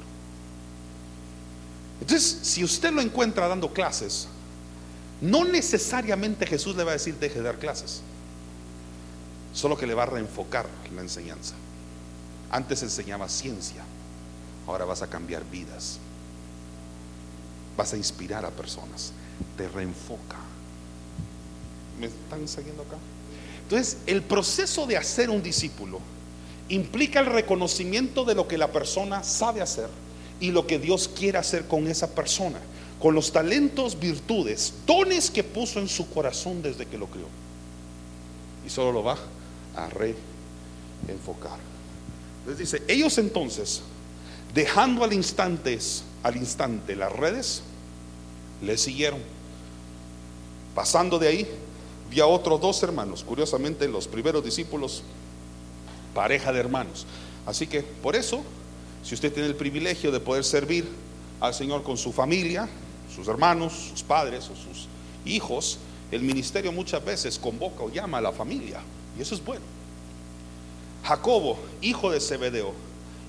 Entonces, 2.01 2.39
si 2.43 2.63
usted 2.63 2.91
lo 2.91 3.01
encuentra 3.01 3.47
dando 3.47 3.73
clases, 3.73 4.27
no 5.21 5.43
necesariamente 5.43 6.45
Jesús 6.45 6.75
le 6.75 6.83
va 6.83 6.91
a 6.91 6.93
decir 6.93 7.15
deje 7.15 7.35
de 7.35 7.43
dar 7.43 7.59
clases, 7.59 8.01
solo 9.53 9.77
que 9.77 9.85
le 9.85 9.93
va 9.93 10.03
a 10.03 10.07
reenfocar 10.07 10.67
la 10.95 11.01
enseñanza. 11.01 11.55
Antes 12.51 12.81
enseñaba 12.83 13.27
ciencia, 13.27 13.83
ahora 14.65 14.85
vas 14.85 15.01
a 15.01 15.07
cambiar 15.07 15.43
vidas 15.45 15.99
vas 17.79 17.93
a 17.93 17.97
inspirar 17.97 18.43
a 18.43 18.49
personas, 18.49 19.13
te 19.55 19.69
reenfoca. 19.69 20.35
¿Me 21.97 22.07
están 22.07 22.45
siguiendo 22.45 22.83
acá? 22.83 22.97
Entonces, 23.63 23.97
el 24.05 24.21
proceso 24.21 24.85
de 24.85 24.97
hacer 24.97 25.29
un 25.29 25.41
discípulo 25.41 26.01
implica 26.67 27.21
el 27.21 27.27
reconocimiento 27.27 28.25
de 28.25 28.35
lo 28.35 28.49
que 28.49 28.57
la 28.57 28.73
persona 28.73 29.23
sabe 29.23 29.61
hacer 29.61 29.87
y 30.39 30.51
lo 30.51 30.65
que 30.65 30.79
Dios 30.79 31.07
quiere 31.07 31.37
hacer 31.37 31.67
con 31.67 31.87
esa 31.87 32.13
persona, 32.13 32.59
con 32.99 33.15
los 33.15 33.31
talentos, 33.31 33.99
virtudes, 33.99 34.73
dones 34.85 35.29
que 35.29 35.43
puso 35.43 35.79
en 35.79 35.87
su 35.87 36.09
corazón 36.09 36.61
desde 36.61 36.85
que 36.85 36.97
lo 36.97 37.07
crió. 37.07 37.25
Y 38.65 38.69
solo 38.69 38.91
lo 38.91 39.03
va 39.03 39.17
a 39.75 39.89
reenfocar. 39.89 41.59
Les 42.47 42.57
dice, 42.57 42.81
ellos 42.87 43.17
entonces, 43.17 43.81
dejando 44.53 45.03
al 45.03 45.13
instante, 45.13 45.77
al 46.23 46.35
instante 46.37 46.95
las 46.95 47.11
redes, 47.11 47.61
le 48.61 48.77
siguieron. 48.77 49.19
Pasando 50.75 51.19
de 51.19 51.27
ahí, 51.27 51.47
vi 52.09 52.19
a 52.19 52.25
otros 52.25 52.59
dos 52.61 52.81
hermanos, 52.83 53.23
curiosamente 53.23 53.87
los 53.87 54.07
primeros 54.07 54.43
discípulos, 54.43 55.03
pareja 56.13 56.51
de 56.51 56.59
hermanos. 56.59 57.05
Así 57.45 57.67
que 57.67 57.81
por 57.81 58.15
eso, 58.15 58.41
si 59.03 59.15
usted 59.15 59.33
tiene 59.33 59.47
el 59.47 59.55
privilegio 59.55 60.11
de 60.11 60.19
poder 60.19 60.43
servir 60.43 60.87
al 61.39 61.53
Señor 61.53 61.83
con 61.83 61.97
su 61.97 62.11
familia, 62.11 62.67
sus 63.13 63.27
hermanos, 63.27 63.73
sus 63.91 64.03
padres 64.03 64.49
o 64.49 64.55
sus 64.55 64.87
hijos, 65.25 65.79
el 66.11 66.21
ministerio 66.21 66.71
muchas 66.71 67.03
veces 67.03 67.37
convoca 67.37 67.83
o 67.83 67.91
llama 67.91 68.17
a 68.17 68.21
la 68.21 68.31
familia, 68.31 68.81
y 69.17 69.21
eso 69.21 69.35
es 69.35 69.43
bueno. 69.43 69.65
Jacobo, 71.03 71.57
hijo 71.81 72.11
de 72.11 72.19
Zebedeo, 72.19 72.73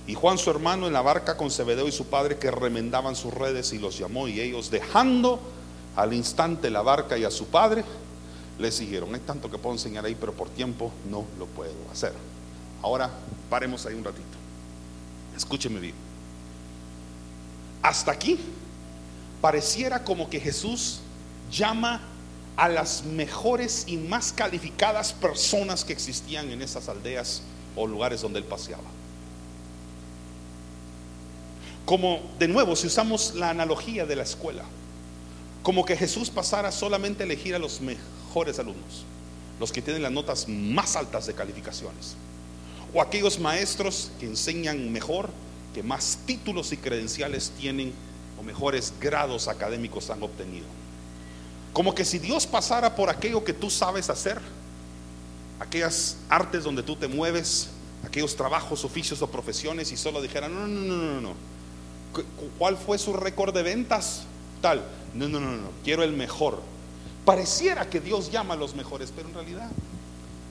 y 0.07 0.15
Juan 0.15 0.39
su 0.39 0.51
hermano 0.51 0.87
en 0.87 0.93
la 0.93 1.03
barca 1.03 1.37
con 1.37 1.51
Zebedeo 1.51 1.87
y 1.87 1.93
su 1.93 2.07
padre 2.07 2.37
que 2.37 2.51
remendaban 2.51 3.15
sus 3.15 3.33
redes 3.33 3.73
y 3.73 3.79
los 3.79 3.97
llamó 3.97 4.27
y 4.27 4.41
ellos 4.41 4.71
dejando 4.71 5.39
al 5.95 6.13
instante 6.15 6.69
la 6.71 6.83
barca 6.83 7.17
y 7.17 7.25
a 7.25 7.31
su 7.31 7.47
padre 7.47 7.85
le 8.59 8.73
siguieron. 8.73 9.15
Hay 9.15 9.21
tanto 9.21 9.51
que 9.51 9.59
puedo 9.59 9.75
enseñar 9.75 10.05
ahí, 10.05 10.17
pero 10.19 10.33
por 10.33 10.49
tiempo 10.49 10.91
no 11.09 11.25
lo 11.39 11.47
puedo 11.47 11.73
hacer. 11.93 12.13
Ahora 12.83 13.11
paremos 13.49 13.87
ahí 13.87 13.95
un 13.95 14.03
ratito. 14.03 14.40
Escúcheme 15.37 15.81
bien. 15.81 15.95
Hasta 17.83 18.13
aquí 18.13 18.39
pareciera 19.41 20.05
como 20.05 20.29
que 20.29 20.41
Jesús 20.41 21.01
llama 21.51 22.01
a 22.57 22.69
las 22.69 23.05
mejores 23.05 23.85
y 23.87 23.97
más 23.97 24.33
calificadas 24.33 25.13
personas 25.13 25.85
que 25.85 25.93
existían 25.93 26.51
en 26.51 26.61
esas 26.63 26.89
aldeas 26.89 27.43
o 27.75 27.87
lugares 27.87 28.21
donde 28.21 28.39
él 28.39 28.45
paseaba. 28.45 28.85
Como 31.87 32.21
de 32.39 32.49
nuevo, 32.49 32.77
si 32.77 32.87
usamos 32.87 33.35
la 33.35 33.51
analogía 33.51 34.05
de 34.05 34.17
la 34.17 34.23
escuela, 34.23 34.65
como 35.63 35.85
que 35.85 35.97
Jesús 35.97 36.31
pasara 36.31 36.71
solamente 36.71 37.23
a 37.23 37.27
elegir 37.27 37.55
a 37.55 37.59
los 37.59 37.81
mejores 37.81 38.59
alumnos, 38.59 39.05
los 39.59 39.73
que 39.73 39.83
tienen 39.83 40.03
las 40.03 40.13
notas 40.13 40.49
más 40.49 40.97
altas 40.97 41.27
de 41.27 41.35
calificaciones, 41.35 42.15
o 42.93 43.01
aquellos 43.01 43.39
maestros 43.39 44.11
que 44.19 44.27
enseñan 44.27 44.93
mejor, 44.93 45.31
que 45.75 45.83
más 45.83 46.19
títulos 46.27 46.73
y 46.73 46.77
credenciales 46.77 47.53
tienen 47.59 47.93
o 48.39 48.43
mejores 48.43 48.93
grados 49.01 49.49
académicos 49.49 50.11
han 50.11 50.23
obtenido. 50.23 50.67
Como 51.73 51.95
que 51.95 52.05
si 52.05 52.19
Dios 52.19 52.47
pasara 52.47 52.97
por 52.97 53.11
aquello 53.11 53.45
que 53.45 53.53
tú 53.53 53.71
sabes 53.71 54.11
hacer, 54.11 54.41
aquellas 55.61 56.17
artes 56.29 56.65
donde 56.65 56.83
tú 56.83 56.97
te 56.97 57.07
mueves, 57.07 57.69
aquellos 58.05 58.35
trabajos, 58.35 58.85
oficios 58.85 59.23
o 59.23 59.31
profesiones 59.31 59.93
y 59.93 59.97
solo 59.97 60.21
dijera, 60.21 60.49
no, 60.49 60.67
no, 60.67 60.81
no, 60.81 60.97
no, 60.97 61.21
no. 61.21 61.35
¿Cuál 62.59 62.77
fue 62.77 62.99
su 62.99 63.13
récord 63.13 63.55
de 63.55 63.63
ventas? 63.63 64.23
Tal. 64.61 64.83
No, 65.15 65.29
no, 65.29 65.39
no, 65.39 65.53
no. 65.53 65.69
Quiero 65.85 66.03
el 66.03 66.13
mejor. 66.13 66.61
Pareciera 67.25 67.89
que 67.89 68.01
Dios 68.01 68.33
llama 68.33 68.55
a 68.55 68.57
los 68.57 68.75
mejores, 68.75 69.13
pero 69.15 69.29
en 69.29 69.35
realidad 69.35 69.71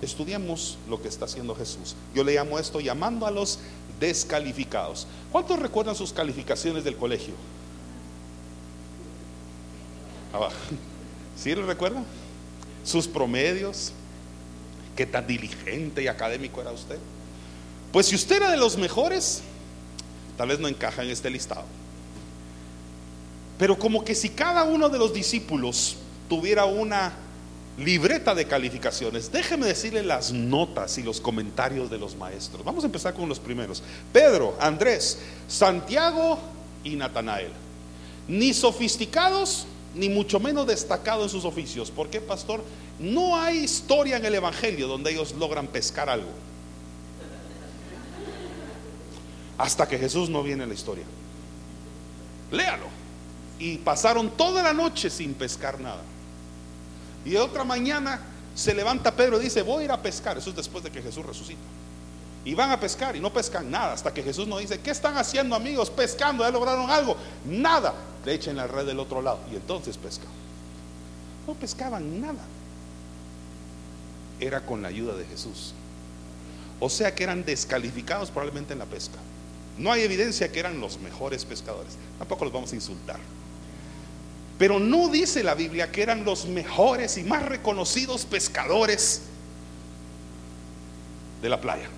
estudiamos 0.02 0.78
lo 0.88 1.02
que 1.02 1.08
está 1.08 1.26
haciendo 1.26 1.56
Jesús. 1.56 1.96
Yo 2.16 2.24
le 2.24 2.36
llamo 2.36 2.60
esto 2.60 2.80
llamando 2.80 3.26
a 3.26 3.32
los 3.32 3.60
descalificados. 4.00 5.08
¿Cuántos 5.32 5.60
recuerdan 5.60 5.96
sus 5.96 6.14
calificaciones 6.14 6.84
del 6.84 6.96
colegio? 6.96 7.34
Abajo. 10.34 10.56
¿Sí 11.36 11.54
lo 11.54 11.66
recuerdan? 11.66 12.06
Sus 12.84 13.08
promedios. 13.08 13.92
¿Qué 14.96 15.06
tan 15.06 15.26
diligente 15.28 16.04
y 16.04 16.08
académico 16.08 16.62
era 16.62 16.72
usted? 16.72 17.00
Pues 17.92 18.08
si 18.08 18.16
usted 18.16 18.38
era 18.38 18.52
de 18.52 18.58
los 18.58 18.78
mejores, 18.78 19.42
tal 20.38 20.50
vez 20.50 20.60
no 20.60 20.68
encaja 20.68 21.04
en 21.04 21.10
este 21.10 21.30
listado. 21.30 21.66
Pero 23.58 23.78
como 23.78 24.04
que 24.04 24.16
si 24.16 24.30
cada 24.30 24.64
uno 24.64 24.90
de 24.90 24.98
los 24.98 25.14
discípulos 25.14 25.98
tuviera 26.30 26.66
una 26.66 27.14
libreta 27.80 28.36
de 28.36 28.46
calificaciones, 28.46 29.32
déjeme 29.32 29.66
decirle 29.66 30.04
las 30.04 30.32
notas 30.32 30.98
y 30.98 31.04
los 31.04 31.20
comentarios 31.20 31.90
de 31.90 31.98
los 31.98 32.16
maestros. 32.16 32.64
Vamos 32.64 32.84
a 32.84 32.88
empezar 32.88 33.14
con 33.14 33.28
los 33.28 33.40
primeros. 33.40 33.82
Pedro, 34.14 34.56
Andrés, 34.60 35.20
Santiago 35.48 36.40
y 36.84 36.96
Natanael. 36.96 37.52
Ni 38.28 38.54
sofisticados, 38.54 39.66
ni 39.96 40.10
mucho 40.10 40.40
menos 40.40 40.68
destacados 40.68 41.24
en 41.26 41.30
sus 41.30 41.46
oficios. 41.46 41.90
¿Por 41.90 42.10
qué, 42.10 42.22
pastor? 42.22 42.64
No 43.00 43.40
hay 43.40 43.60
historia 43.60 44.18
en 44.18 44.26
el 44.26 44.36
Evangelio 44.36 44.88
donde 44.88 45.12
ellos 45.12 45.34
logran 45.34 45.68
pescar 45.68 46.10
algo. 46.10 46.30
hasta 49.60 49.88
que 49.88 50.00
Jesús 50.00 50.30
no 50.30 50.42
viene 50.42 50.64
en 50.64 50.70
la 50.70 50.76
historia. 50.76 51.04
Léalo. 52.50 52.88
Y 53.60 53.78
pasaron 53.78 54.32
toda 54.32 54.64
la 54.64 54.74
noche 54.74 55.10
sin 55.10 55.34
pescar 55.34 55.82
nada. 55.82 56.02
Y 57.26 57.36
otra 57.36 57.64
mañana 57.64 58.20
se 58.56 58.74
levanta 58.74 59.16
Pedro 59.16 59.40
y 59.40 59.46
dice, 59.46 59.62
voy 59.62 59.84
a 59.84 59.86
ir 59.86 59.92
a 59.92 60.02
pescar. 60.02 60.38
Eso 60.38 60.50
es 60.50 60.56
después 60.56 60.84
de 60.84 60.92
que 60.92 61.02
Jesús 61.02 61.26
resucita. 61.26 61.60
Y 62.46 62.56
van 62.56 62.72
a 62.72 62.80
pescar 62.80 63.16
y 63.16 63.20
no 63.20 63.32
pescan 63.32 63.70
nada 63.70 63.94
hasta 63.94 64.14
que 64.14 64.24
Jesús 64.24 64.48
nos 64.48 64.60
dice, 64.60 64.80
¿qué 64.80 64.92
están 64.92 65.18
haciendo 65.18 65.56
amigos? 65.56 65.90
Pescando, 65.90 66.44
ya 66.44 66.52
lograron 66.52 66.90
algo. 66.90 67.16
Nada. 67.46 67.94
Le 68.26 68.34
echen 68.34 68.56
la 68.56 68.68
red 68.68 68.86
del 68.86 69.00
otro 69.00 69.22
lado 69.22 69.40
y 69.52 69.56
entonces 69.56 69.98
pescan. 69.98 70.30
No 71.48 71.54
pescaban 71.54 72.22
nada. 72.22 72.46
Era 74.40 74.66
con 74.66 74.82
la 74.82 74.88
ayuda 74.88 75.16
de 75.16 75.26
Jesús. 75.26 75.74
O 76.80 76.90
sea 76.90 77.14
que 77.14 77.24
eran 77.24 77.44
descalificados 77.44 78.30
probablemente 78.30 78.74
en 78.74 78.80
la 78.80 78.86
pesca. 78.86 79.18
No 79.78 79.92
hay 79.92 80.02
evidencia 80.02 80.52
que 80.52 80.60
eran 80.60 80.80
los 80.80 81.00
mejores 81.00 81.46
pescadores. 81.46 81.94
Tampoco 82.18 82.46
los 82.46 82.54
vamos 82.54 82.72
a 82.72 82.76
insultar. 82.76 83.20
Pero 84.60 84.80
no 84.80 85.08
dice 85.10 85.44
la 85.44 85.56
Biblia 85.56 85.92
que 85.92 86.04
eran 86.04 86.24
los 86.24 86.46
mejores 86.46 87.18
y 87.18 87.24
más 87.24 87.44
reconocidos 87.44 88.26
pescadores 88.26 89.24
de 91.42 91.50
la 91.50 91.60
playa. 91.60 91.90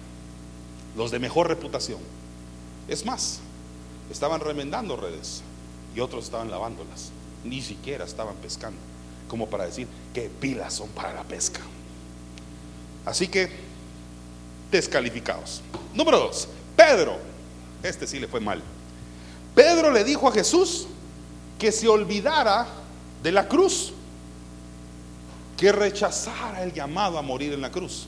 Los 0.96 1.12
de 1.12 1.20
mejor 1.20 1.50
reputación. 1.50 2.00
Es 2.88 3.06
más, 3.06 3.40
estaban 4.10 4.40
remendando 4.40 4.96
redes 4.96 5.42
y 5.94 6.00
otros 6.00 6.24
estaban 6.24 6.50
lavándolas. 6.50 7.12
Ni 7.44 7.62
siquiera 7.62 8.06
estaban 8.06 8.36
pescando. 8.36 8.80
Como 9.28 9.50
para 9.50 9.66
decir 9.66 9.88
que 10.14 10.30
pilas 10.30 10.76
son 10.76 10.88
para 10.90 11.14
la 11.14 11.24
pesca. 11.24 11.60
Así 13.04 13.28
que, 13.28 13.50
descalificados. 14.72 15.62
Número 15.94 16.20
dos, 16.20 16.48
Pedro 16.78 17.32
este 17.84 18.08
sí 18.08 18.20
le 18.20 18.28
fue 18.28 18.40
mal. 18.40 18.62
Pedro 19.56 19.92
le 19.92 20.04
dijo 20.04 20.28
a 20.28 20.32
Jesús 20.32 20.88
que 21.62 21.72
se 21.72 21.88
olvidara 21.88 22.66
de 23.22 23.32
la 23.32 23.48
cruz, 23.48 23.94
que 25.56 25.72
rechazara 25.72 26.64
el 26.64 26.74
llamado 26.74 27.20
a 27.20 27.22
morir 27.22 27.54
en 27.54 27.62
la 27.62 27.70
cruz. 27.70 28.08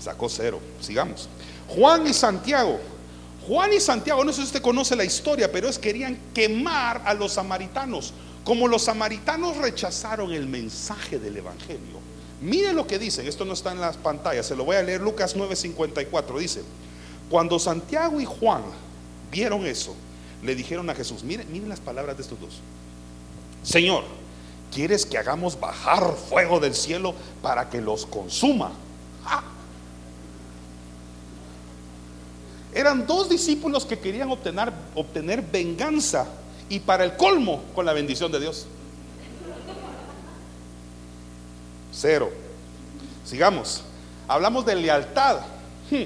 Sacó 0.00 0.28
cero, 0.28 0.58
sigamos. 0.80 1.28
Juan 1.68 2.04
y 2.04 2.12
Santiago. 2.12 2.80
Juan 3.46 3.72
y 3.72 3.78
Santiago, 3.78 4.24
no 4.24 4.32
sé 4.32 4.40
si 4.40 4.46
usted 4.46 4.60
conoce 4.60 4.96
la 4.96 5.04
historia, 5.04 5.52
pero 5.52 5.68
es 5.68 5.78
querían 5.78 6.18
quemar 6.34 7.02
a 7.04 7.14
los 7.14 7.34
samaritanos. 7.34 8.12
Como 8.42 8.66
los 8.66 8.82
samaritanos 8.82 9.58
rechazaron 9.58 10.32
el 10.32 10.48
mensaje 10.48 11.20
del 11.20 11.36
Evangelio. 11.36 12.00
Mire 12.40 12.72
lo 12.72 12.88
que 12.88 12.98
dicen, 12.98 13.28
esto 13.28 13.44
no 13.44 13.52
está 13.52 13.70
en 13.70 13.80
las 13.80 13.96
pantallas, 13.96 14.46
se 14.46 14.56
lo 14.56 14.64
voy 14.64 14.74
a 14.74 14.82
leer 14.82 15.00
Lucas 15.00 15.36
9:54, 15.36 16.40
dice. 16.40 16.64
Cuando 17.30 17.60
Santiago 17.60 18.20
y 18.20 18.24
Juan 18.24 18.64
vieron 19.30 19.64
eso, 19.64 19.94
le 20.42 20.54
dijeron 20.54 20.90
a 20.90 20.94
Jesús, 20.94 21.22
miren, 21.22 21.50
miren 21.52 21.68
las 21.68 21.80
palabras 21.80 22.16
de 22.16 22.22
estos 22.22 22.40
dos. 22.40 22.60
Señor, 23.62 24.04
¿quieres 24.72 25.06
que 25.06 25.18
hagamos 25.18 25.58
bajar 25.58 26.14
fuego 26.14 26.58
del 26.58 26.74
cielo 26.74 27.14
para 27.40 27.70
que 27.70 27.80
los 27.80 28.06
consuma? 28.06 28.72
Eran 32.74 33.06
dos 33.06 33.28
discípulos 33.28 33.84
que 33.84 33.98
querían 33.98 34.30
obtener, 34.30 34.72
obtener 34.94 35.42
venganza 35.42 36.26
y 36.68 36.80
para 36.80 37.04
el 37.04 37.16
colmo 37.16 37.62
con 37.74 37.84
la 37.84 37.92
bendición 37.92 38.32
de 38.32 38.40
Dios. 38.40 38.66
Cero. 41.92 42.30
Sigamos. 43.24 43.82
Hablamos 44.26 44.64
de 44.64 44.74
lealtad. 44.74 45.40
Hmm. 45.90 46.04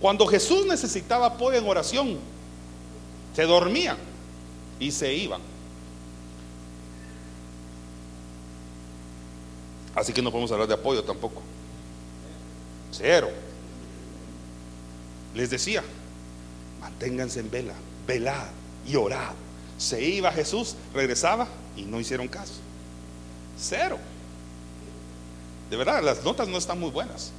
Cuando 0.00 0.26
Jesús 0.26 0.66
necesitaba 0.66 1.26
apoyo 1.26 1.58
en 1.58 1.68
oración, 1.68 2.18
se 3.34 3.42
dormían 3.44 3.96
y 4.78 4.90
se 4.90 5.14
iban. 5.14 5.40
Así 9.94 10.12
que 10.12 10.22
no 10.22 10.30
podemos 10.30 10.50
hablar 10.52 10.68
de 10.68 10.74
apoyo 10.74 11.04
tampoco. 11.04 11.42
Cero. 12.90 13.30
Les 15.34 15.50
decía, 15.50 15.82
manténganse 16.80 17.40
en 17.40 17.50
vela, 17.50 17.74
velad 18.06 18.48
y 18.86 18.96
orad. 18.96 19.32
Se 19.78 20.02
iba 20.02 20.30
Jesús, 20.32 20.76
regresaba 20.94 21.48
y 21.76 21.82
no 21.82 22.00
hicieron 22.00 22.28
caso. 22.28 22.54
Cero. 23.58 23.98
De 25.70 25.76
verdad, 25.76 26.02
las 26.02 26.22
notas 26.22 26.48
no 26.48 26.58
están 26.58 26.78
muy 26.78 26.90
buenas. 26.90 27.32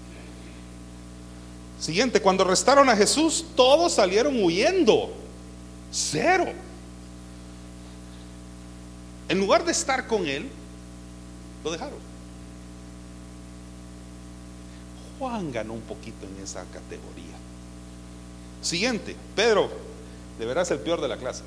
Siguiente, 1.79 2.21
cuando 2.21 2.43
arrestaron 2.43 2.89
a 2.89 2.95
Jesús, 2.95 3.45
todos 3.55 3.93
salieron 3.93 4.41
huyendo. 4.41 5.22
Cero. 5.93 6.47
En 9.29 9.39
lugar 9.39 9.63
de 9.63 9.71
estar 9.71 10.07
con 10.07 10.27
él, 10.27 10.49
lo 11.63 11.71
dejaron. 11.71 11.99
Juan 15.19 15.51
ganó 15.51 15.73
un 15.73 15.81
poquito 15.81 16.25
en 16.25 16.43
esa 16.43 16.63
categoría. 16.65 17.35
Siguiente, 18.61 19.15
Pedro, 19.35 19.69
de 20.39 20.45
veras 20.45 20.71
el 20.71 20.79
peor 20.79 20.99
de 20.99 21.07
la 21.07 21.17
clase. 21.17 21.43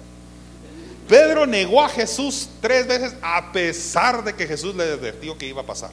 Pedro 1.09 1.47
negó 1.47 1.83
a 1.83 1.89
Jesús 1.89 2.49
tres 2.61 2.87
veces 2.87 3.17
a 3.23 3.53
pesar 3.53 4.23
de 4.23 4.35
que 4.35 4.47
Jesús 4.47 4.75
le 4.77 4.85
advirtió 4.85 5.37
que 5.37 5.47
iba 5.47 5.63
a 5.63 5.67
pasar. 5.67 5.91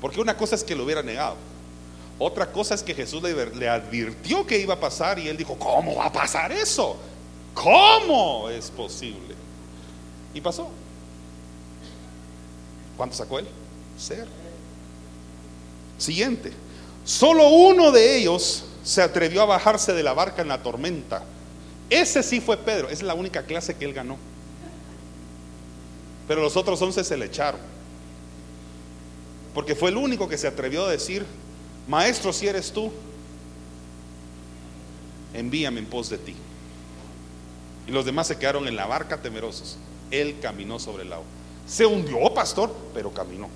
Porque 0.00 0.20
una 0.20 0.36
cosa 0.36 0.54
es 0.54 0.64
que 0.64 0.74
lo 0.74 0.84
hubiera 0.84 1.02
negado. 1.02 1.36
Otra 2.18 2.50
cosa 2.50 2.74
es 2.74 2.82
que 2.82 2.94
Jesús 2.94 3.22
le, 3.22 3.68
advirtió 3.68 4.46
que 4.46 4.58
iba 4.58 4.74
a 4.74 4.80
pasar 4.80 5.18
y 5.18 5.28
él 5.28 5.36
dijo, 5.36 5.58
¿cómo 5.58 5.96
va 5.96 6.06
a 6.06 6.12
pasar 6.12 6.52
eso? 6.52 6.98
¿Cómo 7.54 8.48
es 8.48 8.70
posible? 8.70 9.34
Y 10.32 10.40
pasó. 10.40 10.70
¿Cuánto 12.96 13.16
sacó 13.16 13.38
él? 13.38 13.48
Cero. 13.98 14.28
Siguiente. 15.98 16.52
Solo 17.04 17.48
uno 17.48 17.92
de 17.92 18.18
ellos 18.18 18.64
se 18.84 19.02
atrevió 19.02 19.42
a 19.42 19.46
bajarse 19.46 19.92
de 19.92 20.02
la 20.02 20.14
barca 20.14 20.42
en 20.42 20.48
la 20.48 20.62
tormenta. 20.62 21.22
Ese 21.88 22.22
sí 22.22 22.40
fue 22.40 22.56
Pedro. 22.56 22.88
Esa 22.88 22.96
es 22.96 23.02
la 23.02 23.14
única 23.14 23.42
clase 23.44 23.74
que 23.74 23.84
él 23.84 23.92
ganó. 23.92 24.16
Pero 26.28 26.42
los 26.42 26.56
otros 26.56 26.80
once 26.80 27.02
se 27.02 27.16
le 27.16 27.26
echaron. 27.26 27.60
Porque 29.52 29.74
fue 29.74 29.90
el 29.90 29.96
único 29.96 30.28
que 30.28 30.38
se 30.38 30.46
atrevió 30.46 30.86
a 30.86 30.90
decir, 30.90 31.26
Maestro, 31.88 32.32
si 32.32 32.46
eres 32.46 32.72
tú, 32.72 32.92
envíame 35.34 35.80
en 35.80 35.86
pos 35.86 36.08
de 36.08 36.18
ti. 36.18 36.36
Y 37.90 37.92
los 37.92 38.04
demás 38.04 38.28
se 38.28 38.38
quedaron 38.38 38.68
en 38.68 38.76
la 38.76 38.86
barca 38.86 39.20
temerosos. 39.20 39.76
Él 40.12 40.36
caminó 40.40 40.78
sobre 40.78 41.02
el 41.02 41.12
agua. 41.12 41.26
Se 41.66 41.84
hundió, 41.84 42.32
pastor, 42.32 42.72
pero 42.94 43.12
caminó. 43.12 43.48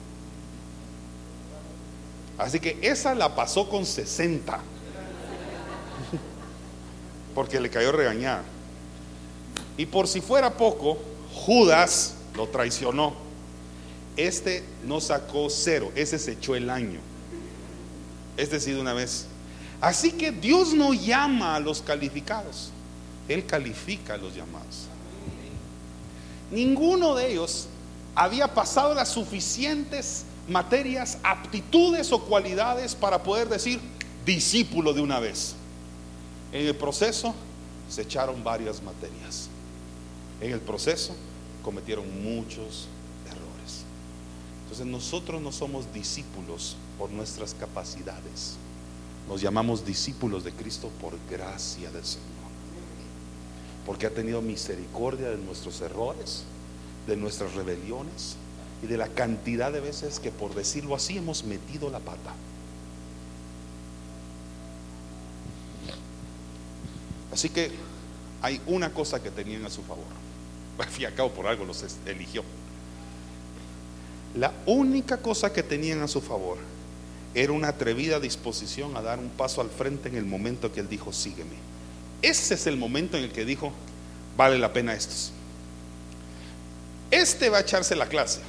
Así 2.37 2.59
que 2.59 2.77
esa 2.83 3.14
la 3.14 3.37
pasó 3.37 3.68
con 3.68 3.87
60. 3.87 4.59
Porque 7.37 7.61
le 7.61 7.70
cayó 7.70 7.92
regañada. 7.92 8.42
Y 9.77 9.87
por 9.87 10.09
si 10.09 10.20
fuera 10.20 10.57
poco, 10.57 10.99
Judas 11.33 12.16
lo 12.35 12.49
traicionó. 12.49 13.14
Este 14.16 14.64
no 14.85 15.01
sacó 15.01 15.49
cero, 15.49 15.92
ese 15.94 16.18
se 16.18 16.33
echó 16.33 16.57
el 16.57 16.70
año. 16.70 16.99
Este 18.37 18.59
sí 18.59 18.73
de 18.73 18.81
una 18.81 18.94
vez. 18.94 19.27
Así 19.81 20.11
que 20.11 20.33
Dios 20.33 20.75
no 20.75 20.92
llama 20.92 21.55
a 21.55 21.61
los 21.61 21.83
calificados, 21.83 22.73
Él 23.28 23.46
califica 23.46 24.14
a 24.14 24.16
los 24.16 24.34
llamados. 24.34 24.88
Ninguno 26.50 27.14
de 27.14 27.32
ellos 27.32 27.68
había 28.14 28.48
pasado 28.48 28.94
las 28.94 29.08
suficientes 29.08 30.24
materias, 30.48 31.18
aptitudes 31.22 32.12
o 32.12 32.22
cualidades 32.22 32.94
para 32.94 33.22
poder 33.22 33.48
decir 33.48 33.80
discípulo 34.24 34.92
de 34.92 35.00
una 35.00 35.20
vez. 35.20 35.54
En 36.52 36.66
el 36.66 36.76
proceso 36.76 37.34
se 37.88 38.02
echaron 38.02 38.44
varias 38.44 38.82
materias. 38.82 39.48
En 40.40 40.52
el 40.52 40.60
proceso 40.60 41.14
cometieron 41.62 42.22
muchos 42.22 42.88
errores. 43.26 43.84
Entonces 44.64 44.87
nosotros 44.87 45.40
no 45.40 45.50
somos 45.50 45.92
discípulos 45.92 46.76
por 46.98 47.10
nuestras 47.10 47.54
capacidades. 47.54 48.56
Nos 49.28 49.40
llamamos 49.40 49.84
discípulos 49.84 50.44
de 50.44 50.52
Cristo 50.52 50.90
por 51.00 51.14
gracia 51.30 51.90
del 51.90 52.04
Señor. 52.04 52.34
Porque 53.87 54.07
ha 54.07 54.11
tenido 54.11 54.40
misericordia 54.40 55.31
de 55.31 55.37
nuestros 55.37 55.81
errores, 55.81 56.44
de 57.07 57.16
nuestras 57.16 57.55
rebeliones 57.55 58.37
y 58.83 58.87
de 58.87 58.97
la 58.97 59.09
cantidad 59.09 59.73
de 59.73 59.81
veces 59.81 60.20
que 60.20 60.31
por 60.31 60.55
decirlo 60.55 60.94
así 60.94 61.18
hemos 61.18 61.44
metido 61.44 61.90
la 61.90 62.01
pata. 62.01 62.35
Así 67.33 67.49
que 67.49 67.70
hay 68.42 68.61
una 68.66 68.92
cosa 68.92 69.23
que 69.23 69.31
tenían 69.31 69.64
a 69.64 69.70
su 69.70 69.83
favor. 69.83 70.05
Al 70.79 70.87
fin 70.87 71.03
y 71.03 71.05
al 71.07 71.14
cabo 71.14 71.31
por 71.31 71.47
algo 71.47 71.64
los 71.64 71.85
eligió. 72.07 72.44
La 74.35 74.53
única 74.66 75.18
cosa 75.18 75.53
que 75.53 75.62
tenían 75.62 76.03
a 76.03 76.09
su 76.09 76.20
favor 76.20 76.59
era 77.35 77.53
una 77.53 77.68
atrevida 77.68 78.18
disposición 78.18 78.97
a 78.97 79.03
dar 79.03 79.18
un 79.18 79.31
paso 79.31 79.61
al 79.61 79.70
frente 79.70 80.09
en 80.09 80.16
el 80.16 80.25
momento 80.25 80.73
que 80.73 80.81
él 80.81 80.88
dijo, 80.88 81.12
sígueme. 81.12 81.73
Ese 82.24 82.54
es 82.54 82.66
el 82.66 82.78
momento 82.78 83.18
en 83.18 83.24
el 83.24 83.32
que 83.32 83.44
dijo, 83.44 83.70
vale 84.34 84.58
la 84.58 84.72
pena 84.72 84.94
estos. 84.94 85.30
Este 87.10 87.50
va 87.50 87.58
a 87.58 87.60
echarse 87.60 87.94
la 87.94 88.06
clase, 88.06 88.40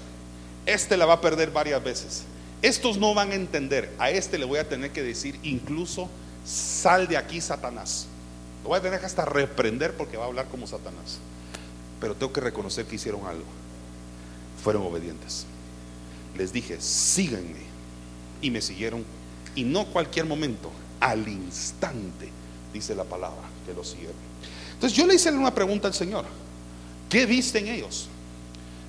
este 0.66 0.96
la 0.96 1.06
va 1.06 1.16
a 1.16 1.22
perder 1.22 1.52
varias 1.52 1.84
veces. 1.84 2.24
Estos 2.62 2.98
no 2.98 3.14
van 3.14 3.32
a 3.32 3.36
entender, 3.36 3.94
a 4.00 4.12
este 4.12 4.38
le 4.38 4.46
voy 4.46 4.60
a 4.60 4.70
tener 4.70 4.92
que 4.92 5.04
decir 5.04 5.38
incluso, 5.44 6.10
sal 6.46 7.10
de 7.10 7.18
aquí 7.18 7.42
Satanás. 7.42 8.08
Lo 8.64 8.70
voy 8.70 8.80
a 8.80 8.82
tener 8.82 9.02
que 9.02 9.08
hasta 9.08 9.26
reprender 9.26 9.94
porque 9.98 10.16
va 10.16 10.24
a 10.24 10.28
hablar 10.28 10.48
como 10.48 10.66
Satanás. 10.68 11.20
Pero 12.00 12.16
tengo 12.16 12.32
que 12.32 12.40
reconocer 12.40 12.86
que 12.86 12.96
hicieron 12.96 13.28
algo. 13.28 13.44
Fueron 14.64 14.84
obedientes. 14.84 15.46
Les 16.38 16.54
dije, 16.54 16.80
síganme. 16.80 17.66
Y 18.42 18.52
me 18.52 18.62
siguieron. 18.62 19.04
Y 19.54 19.66
no 19.66 19.86
cualquier 19.88 20.28
momento, 20.28 20.72
al 21.02 21.28
instante, 21.28 22.32
dice 22.76 22.94
la 22.94 23.06
palabra, 23.06 23.42
que 23.66 23.74
lo 23.74 23.84
siguieron. 23.84 24.16
Entonces 24.74 24.98
yo 24.98 25.08
le 25.08 25.16
hice 25.16 25.32
una 25.32 25.54
pregunta 25.54 25.88
al 25.88 25.94
Señor. 25.94 26.26
¿Qué 27.10 27.26
viste 27.26 27.60
en 27.60 27.68
ellos? 27.70 28.10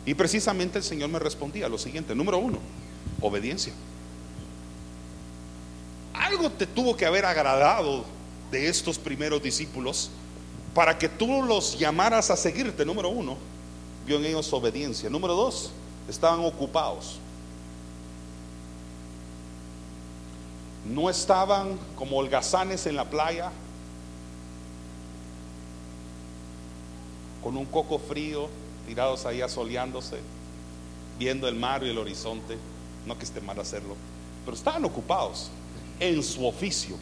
Y 0.05 0.15
precisamente 0.15 0.79
el 0.79 0.85
Señor 0.85 1.09
me 1.09 1.19
respondía 1.19 1.69
lo 1.69 1.79
siguiente. 1.79 2.15
Número 2.15 2.39
uno, 2.39 2.59
obediencia. 3.21 3.73
Algo 6.13 6.51
te 6.51 6.67
tuvo 6.67 6.97
que 6.97 7.07
haber 7.07 7.25
agradado 7.25 8.05
de 8.51 8.69
estos 8.69 8.99
primeros 8.99 9.43
discípulos 9.43 10.11
para 10.75 10.99
que 10.99 11.09
tú 11.09 11.43
los 11.43 11.79
llamaras 11.79 12.31
a 12.31 12.37
seguirte, 12.37 12.85
número 12.85 13.09
uno, 13.09 13.37
vio 14.07 14.19
en 14.19 14.27
ellos 14.27 14.53
obediencia. 14.53 15.09
Número 15.09 15.35
dos, 15.35 15.71
estaban 16.09 16.41
ocupados. 16.41 17.19
No 20.85 21.09
estaban 21.11 21.79
como 21.97 22.19
holgazanes 22.19 22.87
en 22.87 22.97
la 22.97 23.05
playa, 23.05 23.51
con 27.47 27.57
un 27.57 27.67
coco 27.67 28.01
frío, 28.01 28.49
tirados 28.89 29.25
ahí 29.25 29.41
asoleándose, 29.41 30.19
viendo 31.17 31.47
el 31.47 31.55
mar 31.55 31.85
y 31.85 31.91
el 31.91 31.97
horizonte. 31.97 32.59
No 33.07 33.17
que 33.17 33.25
esté 33.25 33.41
mal 33.41 33.61
hacerlo, 33.61 33.95
pero 34.45 34.57
estaban 34.57 34.85
ocupados 34.85 35.49
en 36.01 36.25
su 36.25 36.45
oficio. 36.45 36.97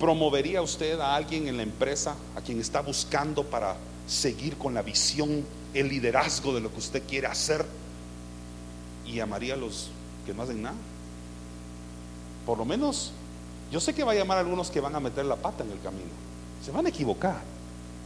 ¿Promovería 0.00 0.60
usted 0.60 0.98
a 0.98 1.14
alguien 1.14 1.46
en 1.46 1.56
la 1.56 1.62
empresa 1.62 2.16
a 2.34 2.40
quien 2.40 2.58
está 2.58 2.80
buscando 2.80 3.44
para 3.44 3.76
seguir 4.08 4.58
con 4.58 4.74
la 4.74 4.82
visión, 4.82 5.44
el 5.72 5.88
liderazgo 5.88 6.52
de 6.52 6.62
lo 6.62 6.72
que 6.72 6.80
usted 6.80 7.04
quiere 7.06 7.28
hacer? 7.28 7.64
¿Y 9.06 9.14
llamaría 9.14 9.54
a 9.54 9.56
los 9.56 9.88
que 10.26 10.34
no 10.34 10.42
hacen 10.42 10.62
nada? 10.62 10.74
Por 12.44 12.58
lo 12.58 12.64
menos, 12.64 13.12
yo 13.70 13.78
sé 13.78 13.94
que 13.94 14.02
va 14.02 14.10
a 14.10 14.16
llamar 14.16 14.38
a 14.38 14.40
algunos 14.40 14.68
que 14.68 14.80
van 14.80 14.96
a 14.96 14.98
meter 14.98 15.24
la 15.24 15.36
pata 15.36 15.62
en 15.62 15.70
el 15.70 15.80
camino. 15.80 16.33
Se 16.64 16.70
van 16.70 16.86
a 16.86 16.88
equivocar, 16.88 17.40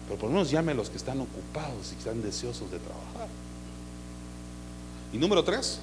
pero 0.06 0.18
por 0.18 0.28
lo 0.28 0.36
menos 0.36 0.50
llame 0.50 0.72
a 0.72 0.74
los 0.74 0.90
que 0.90 0.96
están 0.96 1.20
ocupados 1.20 1.88
y 1.88 1.92
que 1.92 1.98
están 1.98 2.22
deseosos 2.22 2.70
de 2.70 2.78
trabajar. 2.78 3.28
Y 5.12 5.18
número 5.18 5.44
tres, 5.44 5.78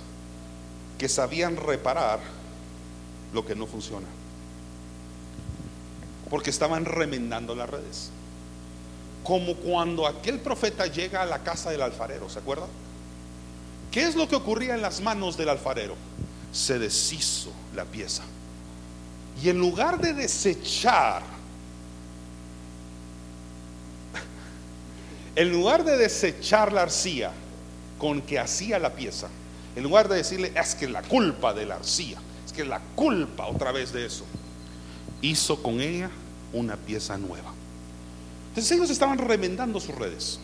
que 0.98 1.08
sabían 1.08 1.56
reparar 1.56 2.20
lo 3.34 3.46
que 3.46 3.56
no 3.56 3.66
funciona 3.66 4.08
porque 6.30 6.50
estaban 6.50 6.86
remendando 6.86 7.56
las 7.56 7.70
redes. 7.70 8.10
Como 9.24 9.56
cuando 9.56 10.08
aquel 10.08 10.40
profeta 10.40 10.86
llega 10.88 11.22
a 11.22 11.26
la 11.26 11.40
casa 11.44 11.72
del 11.72 11.82
alfarero, 11.82 12.30
¿se 12.30 12.40
acuerda? 12.40 12.68
¿Qué 13.92 14.04
es 14.04 14.16
lo 14.16 14.28
que 14.28 14.36
ocurría 14.36 14.76
en 14.76 14.82
las 14.82 15.02
manos 15.02 15.38
del 15.38 15.50
alfarero? 15.50 15.96
Se 16.52 16.78
deshizo 16.80 17.52
la 17.76 17.86
pieza. 17.86 18.24
Y 19.42 19.50
en 19.50 19.60
lugar 19.60 20.00
de 20.00 20.14
desechar, 20.14 21.24
en 25.36 25.52
lugar 25.52 25.84
de 25.84 25.98
desechar 25.98 26.72
la 26.72 26.84
arcilla 26.84 27.32
con 27.98 28.22
que 28.22 28.40
hacía 28.40 28.80
la 28.80 28.94
pieza, 28.94 29.28
en 29.76 29.84
lugar 29.84 30.08
de 30.08 30.16
decirle, 30.16 30.52
es 30.56 30.76
que 30.76 30.88
la 30.88 31.02
culpa 31.02 31.54
de 31.54 31.66
la 31.66 31.76
arcilla, 31.76 32.20
es 32.46 32.54
que 32.54 32.64
la 32.64 32.80
culpa 32.96 33.48
otra 33.48 33.72
vez 33.72 33.92
de 33.92 34.06
eso, 34.06 34.26
hizo 35.22 35.62
con 35.62 35.82
ella 35.82 36.10
una 36.54 36.78
pieza 36.78 37.18
nueva. 37.18 37.54
Entonces 38.50 38.72
ellos 38.72 38.90
estaban 38.90 39.18
remendando 39.18 39.80
sus 39.80 39.96
redes. 39.96 40.40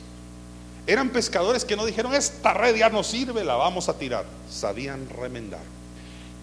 Eran 0.85 1.09
pescadores 1.09 1.63
que 1.63 1.77
no 1.77 1.85
dijeron, 1.85 2.13
esta 2.13 2.53
red 2.53 2.75
ya 2.75 2.89
no 2.89 3.03
sirve, 3.03 3.43
la 3.43 3.55
vamos 3.55 3.87
a 3.87 3.97
tirar. 3.97 4.25
Sabían 4.49 5.07
remendar. 5.09 5.61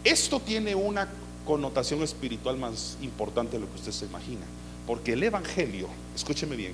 Esto 0.04 0.40
tiene 0.40 0.74
una 0.74 1.08
connotación 1.44 2.02
espiritual 2.02 2.56
más 2.56 2.96
importante 3.02 3.56
de 3.56 3.61
lo 3.61 3.70
que 3.70 3.76
usted 3.76 3.92
se 3.92 4.06
imagina. 4.06 4.46
Porque 4.87 5.12
el 5.12 5.22
Evangelio, 5.22 5.88
escúcheme 6.14 6.56
bien, 6.56 6.72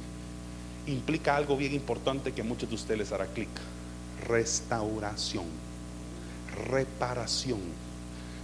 implica 0.87 1.37
algo 1.37 1.57
bien 1.57 1.73
importante 1.73 2.33
que 2.33 2.43
muchos 2.43 2.69
de 2.69 2.75
ustedes 2.75 2.99
les 2.99 3.13
hará 3.13 3.27
clic. 3.27 3.49
Restauración, 4.27 5.47
reparación. 6.69 7.61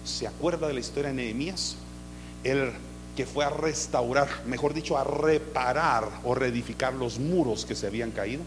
¿Se 0.05 0.27
acuerda 0.27 0.67
de 0.67 0.75
la 0.75 0.81
historia 0.81 1.11
de 1.11 1.17
Nehemías? 1.17 1.77
Él 2.45 2.73
que 3.17 3.27
fue 3.27 3.45
a 3.45 3.51
restaurar, 3.51 4.29
mejor 4.47 4.73
dicho, 4.73 4.97
a 4.97 5.05
reparar 5.05 6.09
o 6.25 6.35
reedificar 6.35 6.95
los 6.95 7.19
muros 7.19 7.67
que 7.67 7.75
se 7.75 7.87
habían 7.87 8.13
caído. 8.13 8.43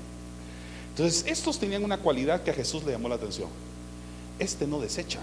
Entonces, 0.90 1.26
estos 1.28 1.60
tenían 1.60 1.84
una 1.84 1.98
cualidad 1.98 2.44
que 2.44 2.52
a 2.52 2.54
Jesús 2.54 2.84
le 2.84 2.92
llamó 2.92 3.10
la 3.10 3.16
atención. 3.16 3.50
Este 4.40 4.66
no 4.66 4.80
desecha, 4.80 5.20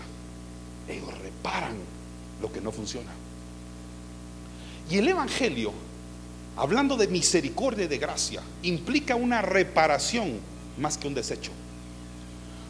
ellos 0.89 1.16
reparan 1.18 1.77
lo 2.41 2.53
que 2.53 2.61
no 2.61 2.71
funciona. 2.71 3.11
Y 4.91 4.99
el 4.99 5.09
Evangelio, 5.09 5.73
hablando 6.57 6.96
de 6.96 7.09
misericordia 7.09 7.84
y 7.84 7.88
de 7.88 7.98
gracia, 7.98 8.42
implica 8.62 9.14
una 9.16 9.42
reparación 9.42 10.40
más 10.78 10.98
que 10.98 11.09
un 11.09 11.14
desecho. 11.14 11.53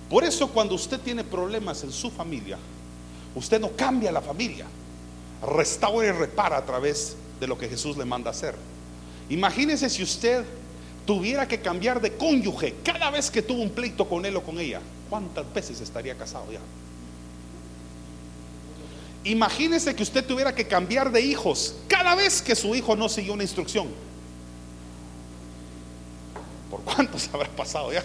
Por 0.08 0.24
eso 0.24 0.48
cuando 0.48 0.74
usted 0.74 1.00
tiene 1.00 1.24
problemas 1.24 1.84
en 1.84 1.92
su 1.92 2.10
familia, 2.10 2.58
usted 3.34 3.60
no 3.60 3.70
cambia 3.70 4.10
la 4.10 4.20
familia, 4.20 4.66
restaura 5.46 6.08
y 6.08 6.12
repara 6.12 6.56
a 6.56 6.66
través 6.66 7.16
de 7.38 7.46
lo 7.46 7.56
que 7.56 7.68
Jesús 7.68 7.96
le 7.96 8.04
manda 8.04 8.30
hacer. 8.30 8.54
Imagínese 9.28 9.88
si 9.88 10.02
usted 10.02 10.44
tuviera 11.06 11.46
que 11.46 11.60
cambiar 11.60 12.00
de 12.00 12.16
cónyuge 12.16 12.74
cada 12.82 13.10
vez 13.10 13.30
que 13.30 13.42
tuvo 13.42 13.62
un 13.62 13.70
pleito 13.70 14.08
con 14.08 14.26
él 14.26 14.36
o 14.36 14.42
con 14.42 14.58
ella. 14.58 14.80
¿Cuántas 15.08 15.52
veces 15.52 15.80
estaría 15.80 16.16
casado 16.16 16.52
ya? 16.52 16.60
Imagínese 19.24 19.94
que 19.94 20.02
usted 20.02 20.24
tuviera 20.24 20.54
que 20.54 20.66
cambiar 20.66 21.12
de 21.12 21.20
hijos 21.20 21.74
cada 21.88 22.14
vez 22.14 22.40
que 22.40 22.56
su 22.56 22.74
hijo 22.74 22.96
no 22.96 23.08
siguió 23.08 23.34
una 23.34 23.42
instrucción. 23.42 23.88
¿Por 26.70 26.80
cuántos 26.80 27.28
habrá 27.34 27.48
pasado 27.48 27.92
ya? 27.92 28.02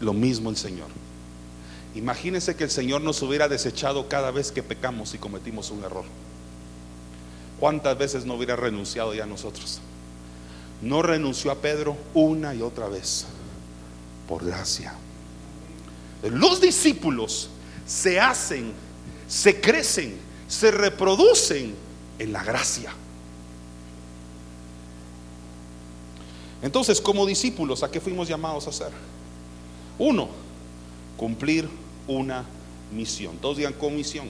Lo 0.00 0.12
mismo 0.12 0.50
el 0.50 0.56
Señor. 0.56 0.88
Imagínense 1.94 2.56
que 2.56 2.64
el 2.64 2.70
Señor 2.70 3.02
nos 3.02 3.20
hubiera 3.22 3.48
desechado 3.48 4.08
cada 4.08 4.30
vez 4.30 4.50
que 4.50 4.62
pecamos 4.62 5.12
y 5.12 5.18
cometimos 5.18 5.70
un 5.70 5.84
error. 5.84 6.04
¿Cuántas 7.60 7.98
veces 7.98 8.24
no 8.24 8.34
hubiera 8.34 8.56
renunciado 8.56 9.14
ya 9.14 9.24
a 9.24 9.26
nosotros? 9.26 9.80
No 10.80 11.02
renunció 11.02 11.50
a 11.50 11.56
Pedro 11.56 11.96
una 12.14 12.54
y 12.54 12.62
otra 12.62 12.88
vez, 12.88 13.26
por 14.26 14.44
gracia. 14.44 14.94
Los 16.22 16.60
discípulos 16.60 17.50
se 17.86 18.20
hacen, 18.20 18.72
se 19.28 19.60
crecen, 19.60 20.16
se 20.48 20.70
reproducen 20.70 21.74
en 22.18 22.32
la 22.32 22.42
gracia. 22.42 22.92
Entonces, 26.62 27.00
como 27.00 27.26
discípulos, 27.26 27.82
¿a 27.82 27.90
qué 27.90 28.00
fuimos 28.00 28.28
llamados 28.28 28.66
a 28.66 28.70
hacer? 28.70 28.92
Uno, 29.98 30.28
cumplir 31.16 31.68
una 32.06 32.44
misión. 32.92 33.36
Todos 33.38 33.56
digan 33.56 33.72
comisión. 33.72 34.28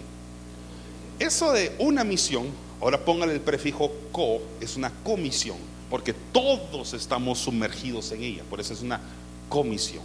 Eso 1.18 1.53
de 1.53 1.74
una 1.78 2.05
misión, 2.05 2.46
ahora 2.80 3.05
póngale 3.05 3.34
el 3.34 3.40
prefijo 3.40 3.92
co, 4.11 4.40
es 4.61 4.76
una 4.76 4.90
comisión, 5.05 5.57
porque 5.90 6.14
todos 6.14 6.94
estamos 6.94 7.38
sumergidos 7.38 8.11
en 8.12 8.22
ella, 8.22 8.42
por 8.48 8.61
eso 8.61 8.72
es 8.72 8.80
una 8.80 9.00
comisión. 9.48 10.03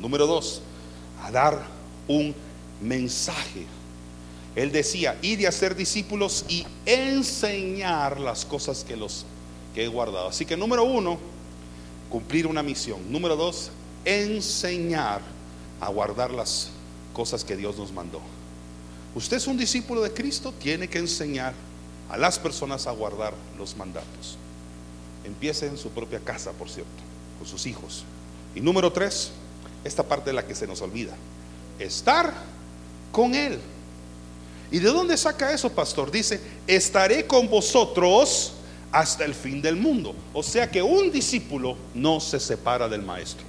Número 0.00 0.26
dos, 0.26 0.62
a 1.22 1.30
dar 1.30 1.66
un 2.08 2.34
mensaje. 2.80 3.66
Él 4.54 4.72
decía, 4.72 5.18
y 5.20 5.44
hacer 5.44 5.76
discípulos 5.76 6.44
y 6.48 6.66
enseñar 6.86 8.18
las 8.18 8.44
cosas 8.44 8.84
que 8.84 8.96
los 8.96 9.26
que 9.74 9.84
he 9.84 9.88
guardado. 9.88 10.28
Así 10.28 10.46
que 10.46 10.56
número 10.56 10.84
uno, 10.84 11.18
cumplir 12.08 12.46
una 12.46 12.62
misión. 12.62 13.12
Número 13.12 13.36
dos, 13.36 13.70
enseñar 14.04 15.20
a 15.80 15.88
guardar 15.90 16.30
las 16.30 16.70
cosas 17.12 17.44
que 17.44 17.56
Dios 17.56 17.76
nos 17.76 17.92
mandó. 17.92 18.20
Usted 19.14 19.36
es 19.36 19.46
un 19.46 19.58
discípulo 19.58 20.02
de 20.02 20.12
Cristo, 20.12 20.52
tiene 20.58 20.88
que 20.88 20.98
enseñar 20.98 21.52
a 22.08 22.16
las 22.16 22.38
personas 22.38 22.86
a 22.86 22.92
guardar 22.92 23.34
los 23.58 23.76
mandatos. 23.76 24.38
Empiece 25.24 25.66
en 25.66 25.76
su 25.76 25.90
propia 25.90 26.20
casa, 26.20 26.52
por 26.52 26.70
cierto, 26.70 26.90
con 27.38 27.46
sus 27.46 27.66
hijos. 27.66 28.04
Y 28.54 28.60
número 28.60 28.92
tres, 28.92 29.32
esta 29.84 30.02
parte 30.02 30.30
de 30.30 30.34
la 30.34 30.46
que 30.46 30.54
se 30.54 30.66
nos 30.66 30.80
olvida, 30.80 31.14
estar 31.78 32.32
con 33.16 33.34
Él. 33.34 33.58
¿Y 34.70 34.78
de 34.78 34.90
dónde 34.90 35.16
saca 35.16 35.50
eso, 35.50 35.72
pastor? 35.72 36.10
Dice, 36.10 36.38
estaré 36.66 37.26
con 37.26 37.48
vosotros 37.48 38.52
hasta 38.92 39.24
el 39.24 39.34
fin 39.34 39.62
del 39.62 39.74
mundo. 39.74 40.14
O 40.34 40.42
sea 40.42 40.70
que 40.70 40.82
un 40.82 41.10
discípulo 41.10 41.78
no 41.94 42.20
se 42.20 42.38
separa 42.38 42.90
del 42.90 43.00
maestro. 43.00 43.46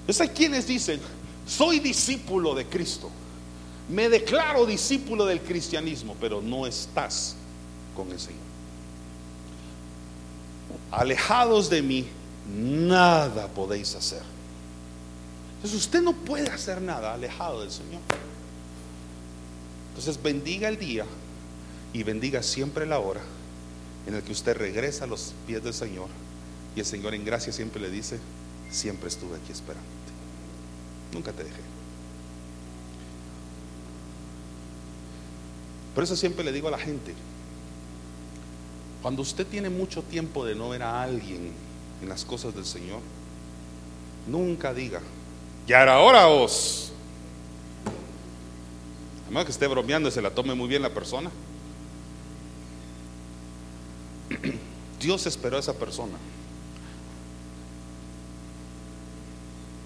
Entonces 0.00 0.22
hay 0.22 0.34
quienes 0.34 0.66
dicen, 0.66 0.98
soy 1.46 1.78
discípulo 1.78 2.54
de 2.54 2.64
Cristo, 2.64 3.10
me 3.90 4.08
declaro 4.08 4.64
discípulo 4.64 5.26
del 5.26 5.40
cristianismo, 5.42 6.16
pero 6.18 6.40
no 6.40 6.66
estás 6.66 7.36
con 7.94 8.10
el 8.10 8.18
Señor. 8.18 8.40
Alejados 10.90 11.68
de 11.68 11.82
mí, 11.82 12.06
nada 12.56 13.46
podéis 13.48 13.94
hacer. 13.94 14.33
Entonces 15.64 15.80
usted 15.80 16.02
no 16.02 16.12
puede 16.12 16.50
hacer 16.50 16.82
nada 16.82 17.14
alejado 17.14 17.62
del 17.62 17.70
Señor. 17.70 18.02
Entonces 19.88 20.22
bendiga 20.22 20.68
el 20.68 20.78
día 20.78 21.06
y 21.94 22.02
bendiga 22.02 22.42
siempre 22.42 22.84
la 22.84 22.98
hora 22.98 23.22
en 24.06 24.12
el 24.12 24.22
que 24.22 24.32
usted 24.32 24.58
regresa 24.58 25.04
a 25.04 25.06
los 25.06 25.32
pies 25.46 25.64
del 25.64 25.72
Señor 25.72 26.08
y 26.76 26.80
el 26.80 26.84
Señor 26.84 27.14
en 27.14 27.24
gracia 27.24 27.50
siempre 27.50 27.80
le 27.80 27.88
dice, 27.88 28.18
siempre 28.70 29.08
estuve 29.08 29.36
aquí 29.38 29.52
esperándote. 29.52 29.88
Nunca 31.14 31.32
te 31.32 31.44
dejé. 31.44 31.62
Por 35.94 36.04
eso 36.04 36.14
siempre 36.14 36.44
le 36.44 36.52
digo 36.52 36.68
a 36.68 36.72
la 36.72 36.78
gente, 36.78 37.14
cuando 39.00 39.22
usted 39.22 39.46
tiene 39.46 39.70
mucho 39.70 40.02
tiempo 40.02 40.44
de 40.44 40.56
no 40.56 40.68
ver 40.68 40.82
a 40.82 41.02
alguien 41.02 41.52
en 42.02 42.08
las 42.10 42.26
cosas 42.26 42.54
del 42.54 42.66
Señor, 42.66 43.00
nunca 44.28 44.74
diga, 44.74 45.00
ya 45.66 45.82
era 45.82 45.98
hora 46.00 46.28
os. 46.28 46.92
Además 49.24 49.46
que 49.46 49.52
esté 49.52 49.66
bromeando 49.66 50.08
y 50.08 50.12
se 50.12 50.22
la 50.22 50.30
tome 50.30 50.54
muy 50.54 50.68
bien 50.68 50.82
la 50.82 50.90
persona. 50.92 51.30
Dios 55.00 55.26
esperó 55.26 55.56
a 55.56 55.60
esa 55.60 55.74
persona. 55.74 56.14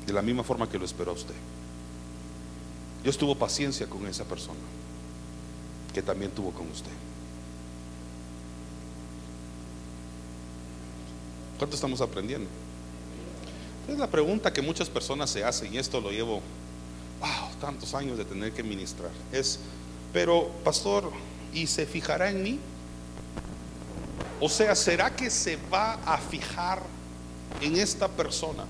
De 0.06 0.12
la 0.12 0.22
misma 0.22 0.42
forma 0.42 0.68
que 0.68 0.78
lo 0.78 0.84
esperó 0.84 1.12
a 1.12 1.14
usted. 1.14 1.34
Dios 3.02 3.16
tuvo 3.16 3.34
paciencia 3.34 3.86
con 3.86 4.06
esa 4.06 4.24
persona, 4.24 4.58
que 5.94 6.02
también 6.02 6.30
tuvo 6.32 6.50
con 6.50 6.68
usted. 6.70 6.90
¿Cuánto 11.58 11.74
estamos 11.74 12.00
aprendiendo? 12.00 12.48
Es 13.88 13.98
la 13.98 14.06
pregunta 14.06 14.52
que 14.52 14.60
muchas 14.60 14.90
personas 14.90 15.30
se 15.30 15.42
hacen, 15.42 15.72
y 15.72 15.78
esto 15.78 15.98
lo 16.00 16.10
llevo, 16.10 16.42
wow, 17.20 17.48
tantos 17.58 17.94
años 17.94 18.18
de 18.18 18.24
tener 18.26 18.52
que 18.52 18.62
ministrar. 18.62 19.10
Es, 19.32 19.58
pero 20.12 20.50
pastor, 20.62 21.10
¿y 21.54 21.66
se 21.66 21.86
fijará 21.86 22.30
en 22.30 22.42
mí? 22.42 22.58
O 24.40 24.48
sea, 24.48 24.74
¿será 24.74 25.16
que 25.16 25.30
se 25.30 25.58
va 25.72 25.94
a 26.04 26.18
fijar 26.18 26.82
en 27.62 27.76
esta 27.76 28.08
persona? 28.08 28.64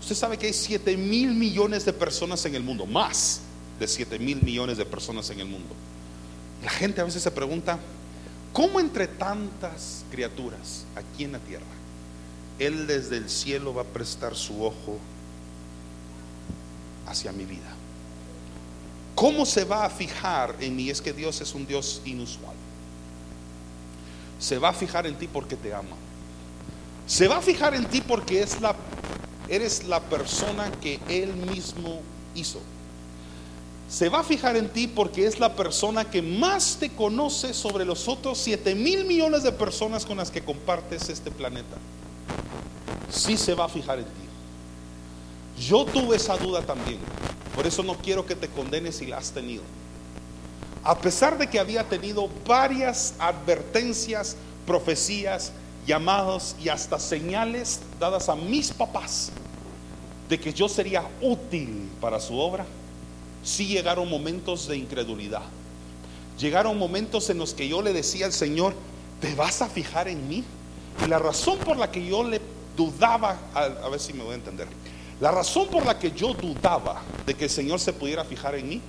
Usted 0.00 0.14
sabe 0.14 0.38
que 0.38 0.46
hay 0.46 0.52
7 0.52 0.96
mil 0.96 1.34
millones 1.34 1.84
de 1.84 1.92
personas 1.92 2.44
en 2.46 2.54
el 2.54 2.62
mundo, 2.62 2.86
más 2.86 3.40
de 3.80 3.88
7 3.88 4.18
mil 4.20 4.40
millones 4.42 4.78
de 4.78 4.84
personas 4.84 5.28
en 5.30 5.40
el 5.40 5.46
mundo. 5.46 5.74
La 6.62 6.70
gente 6.70 7.00
a 7.00 7.04
veces 7.04 7.22
se 7.22 7.30
pregunta, 7.30 7.78
¿cómo 8.52 8.78
entre 8.78 9.08
tantas 9.08 10.04
criaturas 10.10 10.84
aquí 10.94 11.24
en 11.24 11.32
la 11.32 11.38
tierra, 11.40 11.64
Él 12.58 12.86
desde 12.86 13.16
el 13.16 13.28
cielo 13.28 13.74
va 13.74 13.82
a 13.82 13.86
prestar 13.86 14.36
su 14.36 14.64
ojo 14.64 14.98
hacia 17.06 17.32
mi 17.32 17.44
vida? 17.44 17.74
¿Cómo 19.14 19.46
se 19.46 19.64
va 19.64 19.84
a 19.84 19.90
fijar 19.90 20.56
en 20.60 20.76
mí? 20.76 20.90
Es 20.90 21.00
que 21.00 21.12
Dios 21.12 21.40
es 21.40 21.54
un 21.54 21.66
Dios 21.66 22.02
inusual 22.04 22.54
se 24.44 24.58
va 24.58 24.68
a 24.68 24.72
fijar 24.74 25.06
en 25.06 25.14
ti 25.14 25.26
porque 25.26 25.56
te 25.56 25.72
ama. 25.72 25.96
Se 27.06 27.28
va 27.28 27.38
a 27.38 27.42
fijar 27.42 27.74
en 27.74 27.86
ti 27.86 28.02
porque 28.02 28.42
es 28.42 28.60
la, 28.60 28.74
eres 29.48 29.84
la 29.84 30.00
persona 30.00 30.70
que 30.82 31.00
Él 31.08 31.32
mismo 31.34 32.02
hizo. 32.34 32.60
Se 33.88 34.08
va 34.08 34.20
a 34.20 34.24
fijar 34.24 34.56
en 34.56 34.68
ti 34.68 34.86
porque 34.86 35.26
es 35.26 35.38
la 35.38 35.54
persona 35.54 36.10
que 36.10 36.20
más 36.20 36.76
te 36.78 36.90
conoce 36.90 37.54
sobre 37.54 37.84
los 37.86 38.06
otros 38.06 38.38
7 38.38 38.74
mil 38.74 39.04
millones 39.04 39.42
de 39.42 39.52
personas 39.52 40.04
con 40.04 40.18
las 40.18 40.30
que 40.30 40.42
compartes 40.42 41.08
este 41.08 41.30
planeta. 41.30 41.76
Sí 43.14 43.36
se 43.36 43.54
va 43.54 43.66
a 43.66 43.68
fijar 43.68 43.98
en 43.98 44.04
ti. 44.04 45.62
Yo 45.66 45.84
tuve 45.84 46.16
esa 46.16 46.36
duda 46.36 46.62
también. 46.62 46.98
Por 47.54 47.66
eso 47.66 47.82
no 47.82 47.94
quiero 47.96 48.26
que 48.26 48.34
te 48.34 48.48
condenes 48.48 48.96
si 48.96 49.06
la 49.06 49.18
has 49.18 49.30
tenido 49.30 49.62
a 50.84 50.98
pesar 50.98 51.38
de 51.38 51.46
que 51.46 51.58
había 51.58 51.82
tenido 51.84 52.28
varias 52.46 53.14
advertencias, 53.18 54.36
profecías, 54.66 55.52
llamados 55.86 56.54
y 56.62 56.68
hasta 56.68 56.98
señales 56.98 57.80
dadas 57.98 58.28
a 58.28 58.36
mis 58.36 58.70
papás 58.70 59.32
de 60.28 60.38
que 60.38 60.52
yo 60.52 60.68
sería 60.68 61.08
útil 61.22 61.88
para 62.00 62.20
su 62.20 62.38
obra, 62.38 62.66
sí 63.42 63.66
llegaron 63.66 64.08
momentos 64.08 64.68
de 64.68 64.76
incredulidad. 64.76 65.42
Llegaron 66.38 66.78
momentos 66.78 67.30
en 67.30 67.38
los 67.38 67.54
que 67.54 67.68
yo 67.68 67.80
le 67.80 67.92
decía 67.92 68.26
al 68.26 68.32
Señor, 68.32 68.74
¿te 69.20 69.34
vas 69.34 69.62
a 69.62 69.68
fijar 69.68 70.08
en 70.08 70.28
mí? 70.28 70.44
Y 71.04 71.08
la 71.08 71.18
razón 71.18 71.58
por 71.58 71.76
la 71.78 71.90
que 71.90 72.04
yo 72.04 72.24
le 72.24 72.40
dudaba, 72.76 73.38
a, 73.54 73.88
ver 73.88 74.00
si 74.00 74.12
me 74.12 74.22
voy 74.22 74.32
a 74.32 74.36
entender, 74.36 74.68
la 75.20 75.30
razón 75.30 75.68
por 75.68 75.86
la 75.86 75.98
que 75.98 76.10
yo 76.10 76.34
dudaba 76.34 77.02
de 77.24 77.34
que 77.34 77.44
el 77.44 77.50
Señor 77.50 77.80
se 77.80 77.92
pudiera 77.92 78.24
fijar 78.24 78.54
en 78.56 78.68
mí 78.68 78.80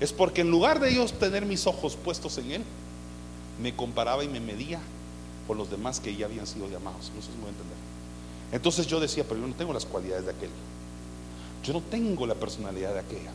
es 0.00 0.12
porque 0.12 0.40
en 0.40 0.50
lugar 0.50 0.80
de 0.80 0.90
ellos 0.90 1.12
tener 1.12 1.44
mis 1.44 1.66
ojos 1.66 1.96
puestos 1.96 2.38
en 2.38 2.52
Él, 2.52 2.62
me 3.62 3.74
comparaba 3.76 4.24
y 4.24 4.28
me 4.28 4.40
medía 4.40 4.80
con 5.46 5.58
los 5.58 5.70
demás 5.70 6.00
que 6.00 6.16
ya 6.16 6.26
habían 6.26 6.46
sido 6.46 6.68
llamados. 6.68 7.12
No 7.14 7.20
sé 7.20 7.28
si 7.28 7.34
me 7.34 7.42
voy 7.42 7.48
a 7.48 7.50
entender. 7.50 7.76
Entonces 8.52 8.86
yo 8.86 8.98
decía, 8.98 9.24
pero 9.28 9.40
yo 9.40 9.46
no 9.46 9.54
tengo 9.54 9.72
las 9.72 9.84
cualidades 9.84 10.24
de 10.24 10.30
aquel. 10.30 10.50
Yo 11.62 11.74
no 11.74 11.82
tengo 11.82 12.26
la 12.26 12.34
personalidad 12.34 12.94
de 12.94 13.00
aquella. 13.00 13.32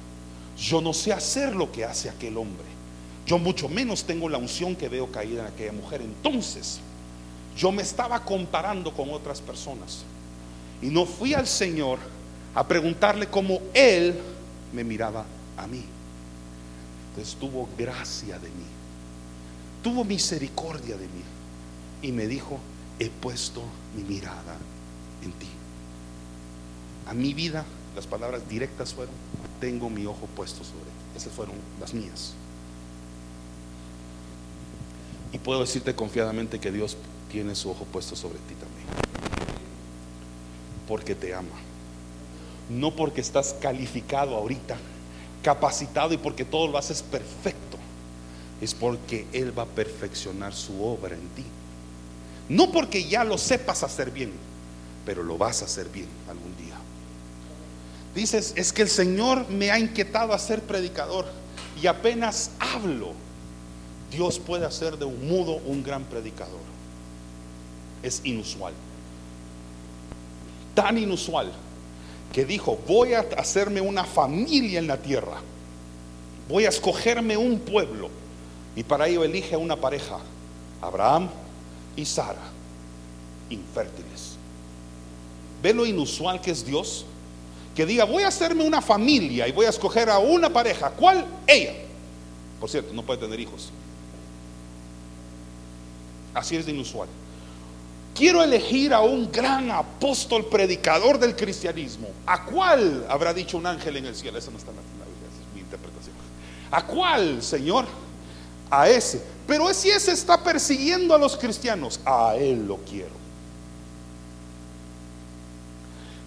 Yo 0.57 0.81
no 0.81 0.93
sé 0.93 1.13
hacer 1.13 1.55
lo 1.55 1.71
que 1.71 1.85
hace 1.85 2.09
aquel 2.09 2.37
hombre. 2.37 2.65
Yo 3.25 3.37
mucho 3.37 3.69
menos 3.69 4.03
tengo 4.03 4.29
la 4.29 4.37
unción 4.37 4.75
que 4.75 4.89
veo 4.89 5.11
caída 5.11 5.41
en 5.41 5.53
aquella 5.53 5.71
mujer. 5.71 6.01
Entonces, 6.01 6.79
yo 7.55 7.71
me 7.71 7.81
estaba 7.81 8.23
comparando 8.23 8.93
con 8.93 9.11
otras 9.11 9.41
personas. 9.41 10.03
Y 10.81 10.87
no 10.87 11.05
fui 11.05 11.33
al 11.33 11.47
Señor 11.47 11.99
a 12.53 12.67
preguntarle 12.67 13.27
cómo 13.27 13.59
Él 13.73 14.19
me 14.73 14.83
miraba 14.83 15.25
a 15.57 15.67
mí. 15.67 15.83
Entonces 17.09 17.35
tuvo 17.35 17.69
gracia 17.77 18.37
de 18.39 18.49
mí, 18.49 18.65
tuvo 19.81 20.03
misericordia 20.03 20.97
de 20.97 21.05
mí 21.05 21.23
y 22.01 22.11
me 22.11 22.27
dijo, 22.27 22.59
he 22.99 23.09
puesto 23.09 23.61
mi 23.95 24.03
mirada 24.03 24.57
en 25.23 25.31
ti. 25.31 25.47
A 27.07 27.13
mi 27.13 27.33
vida, 27.33 27.63
las 27.95 28.05
palabras 28.05 28.47
directas 28.49 28.93
fueron, 28.93 29.13
tengo 29.61 29.89
mi 29.89 30.05
ojo 30.05 30.27
puesto 30.35 30.65
sobre 30.65 30.83
ti. 30.83 31.17
Esas 31.17 31.31
fueron 31.31 31.55
las 31.79 31.93
mías. 31.93 32.33
Y 35.31 35.37
puedo 35.37 35.61
decirte 35.61 35.95
confiadamente 35.95 36.59
que 36.59 36.71
Dios 36.71 36.97
tiene 37.35 37.53
su 37.53 37.69
ojo 37.69 37.83
puesto 37.83 38.15
sobre 38.15 38.35
ti 38.35 38.53
también. 38.53 38.87
Porque 40.87 41.15
te 41.15 41.35
ama. 41.35 41.57
No 42.69 42.95
porque 42.95 43.19
estás 43.19 43.53
calificado 43.59 44.37
ahorita, 44.37 44.77
capacitado 45.43 46.13
y 46.13 46.17
porque 46.17 46.45
todo 46.45 46.69
lo 46.69 46.77
haces 46.77 47.01
perfecto. 47.01 47.77
Es 48.61 48.73
porque 48.73 49.27
Él 49.33 49.51
va 49.57 49.63
a 49.63 49.65
perfeccionar 49.65 50.53
su 50.53 50.81
obra 50.81 51.15
en 51.15 51.27
ti. 51.35 51.43
No 52.47 52.71
porque 52.71 53.03
ya 53.03 53.25
lo 53.25 53.37
sepas 53.37 53.83
hacer 53.83 54.11
bien, 54.11 54.31
pero 55.05 55.21
lo 55.21 55.37
vas 55.37 55.61
a 55.61 55.65
hacer 55.65 55.89
bien 55.89 56.07
algún 56.29 56.55
día. 56.55 56.77
Dices, 58.15 58.53
es 58.55 58.71
que 58.71 58.83
el 58.83 58.89
Señor 58.89 59.49
me 59.49 59.71
ha 59.71 59.77
inquietado 59.77 60.31
a 60.31 60.39
ser 60.39 60.61
predicador 60.61 61.25
y 61.81 61.87
apenas 61.87 62.51
hablo, 62.59 63.11
Dios 64.09 64.39
puede 64.39 64.65
hacer 64.65 64.97
de 64.97 65.03
un 65.03 65.27
mudo 65.27 65.57
un 65.65 65.83
gran 65.83 66.05
predicador. 66.05 66.74
Es 68.03 68.21
inusual. 68.23 68.73
Tan 70.73 70.97
inusual 70.97 71.51
que 72.31 72.45
dijo, 72.45 72.77
voy 72.87 73.13
a 73.13 73.21
hacerme 73.37 73.81
una 73.81 74.03
familia 74.03 74.79
en 74.79 74.87
la 74.87 74.97
tierra. 74.97 75.41
Voy 76.49 76.65
a 76.65 76.69
escogerme 76.69 77.37
un 77.37 77.59
pueblo. 77.59 78.09
Y 78.75 78.83
para 78.83 79.07
ello 79.07 79.23
elige 79.23 79.55
a 79.55 79.57
una 79.57 79.77
pareja, 79.77 80.19
Abraham 80.81 81.29
y 81.95 82.03
Sara, 82.03 82.41
infértiles. 83.49 84.35
¿Ve 85.63 85.73
lo 85.73 85.85
inusual 85.85 86.41
que 86.41 86.51
es 86.51 86.65
Dios? 86.65 87.05
Que 87.73 87.85
diga, 87.85 88.03
voy 88.03 88.23
a 88.23 88.27
hacerme 88.27 88.65
una 88.65 88.81
familia 88.81 89.47
y 89.47 89.51
voy 89.51 89.65
a 89.65 89.69
escoger 89.69 90.09
a 90.09 90.19
una 90.19 90.51
pareja. 90.51 90.91
¿Cuál? 90.91 91.25
Ella. 91.47 91.73
Por 92.59 92.69
cierto, 92.69 92.93
no 92.93 93.03
puede 93.03 93.19
tener 93.19 93.39
hijos. 93.39 93.71
Así 96.33 96.57
es 96.57 96.65
de 96.65 96.73
inusual. 96.73 97.07
Quiero 98.15 98.41
elegir 98.41 98.93
a 98.93 99.01
un 99.01 99.29
gran 99.29 99.69
apóstol 99.69 100.45
predicador 100.45 101.19
del 101.19 101.35
cristianismo. 101.35 102.07
¿A 102.25 102.45
cuál 102.45 103.05
habrá 103.09 103.33
dicho 103.33 103.57
un 103.57 103.65
ángel 103.65 103.97
en 103.97 104.05
el 104.05 104.15
cielo? 104.15 104.37
Eso 104.37 104.51
no 104.51 104.57
está 104.57 104.71
en 104.71 104.77
la 104.77 104.83
Biblia, 104.83 105.27
es 105.27 105.53
mi 105.53 105.59
interpretación. 105.59 106.15
¿A 106.71 106.85
cuál, 106.85 107.43
Señor? 107.43 107.85
A 108.71 108.87
ese. 108.87 109.21
Pero 109.45 109.71
si 109.73 109.89
ese 109.89 110.13
está 110.13 110.41
persiguiendo 110.41 111.13
a 111.13 111.17
los 111.17 111.35
cristianos, 111.35 111.99
a 112.05 112.35
él 112.37 112.65
lo 112.65 112.77
quiero. 112.77 113.11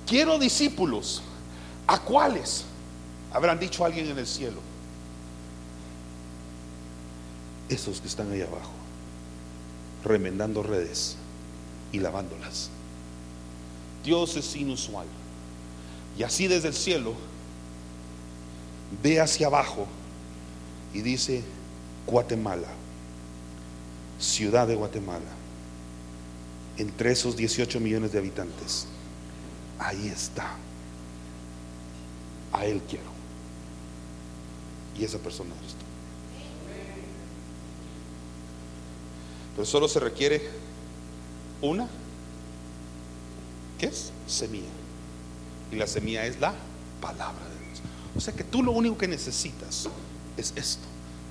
Quiero 0.07 0.39
discípulos. 0.39 1.23
¿A 1.87 1.99
cuáles? 2.01 2.65
Habrán 3.33 3.59
dicho 3.59 3.83
alguien 3.83 4.09
en 4.11 4.19
el 4.19 4.27
cielo. 4.27 4.61
Esos 7.71 8.03
que 8.03 8.09
están 8.09 8.31
ahí 8.31 8.43
abajo, 8.43 8.73
remendando 10.05 10.63
redes 10.63 11.17
y 11.93 11.99
lavándolas. 12.01 12.71
Dios 14.05 14.37
es 14.37 14.57
inusual. 14.57 15.07
Y 16.17 16.23
así 16.23 16.49
desde 16.49 16.69
el 16.69 16.75
cielo 16.75 17.15
ve 19.03 19.21
hacia 19.21 19.47
abajo 19.47 19.87
y 20.93 21.03
dice, 21.03 21.45
Guatemala, 22.07 22.69
ciudad 24.19 24.67
de 24.67 24.75
Guatemala, 24.75 25.31
entre 26.77 27.13
esos 27.13 27.37
18 27.37 27.81
millones 27.81 28.13
de 28.13 28.19
habitantes, 28.19 28.87
ahí 29.79 30.09
está. 30.09 30.57
A 32.53 32.65
Él 32.65 32.81
quiero. 32.89 33.11
Y 34.99 35.05
esa 35.05 35.19
persona 35.19 35.55
eres 35.61 35.73
tú. 35.73 35.85
Pero 39.55 39.67
solo 39.67 39.89
se 39.89 40.01
requiere 40.01 40.68
una, 41.61 41.89
¿qué 43.79 43.87
es? 43.87 44.13
Semilla. 44.27 44.69
Y 45.73 45.77
la 45.77 45.87
semilla 45.87 46.25
es 46.27 46.41
la 46.41 46.55
palabra 47.01 47.45
de 47.49 47.67
Dios. 47.67 47.83
O 48.17 48.21
sea 48.21 48.35
que 48.35 48.45
tú 48.45 48.63
lo 48.63 48.73
único 48.73 48.97
que 48.97 49.09
necesitas 49.09 49.89
es 50.37 50.53
esto. 50.57 50.87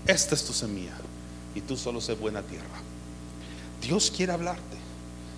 Esta 0.06 0.36
es 0.36 0.46
tu 0.46 0.54
semilla. 0.54 0.96
Y 1.56 1.62
tú 1.62 1.76
solo 1.76 2.02
sé 2.02 2.14
buena 2.14 2.42
tierra. 2.42 2.66
Dios 3.82 4.12
quiere 4.16 4.34
hablarte 4.34 4.78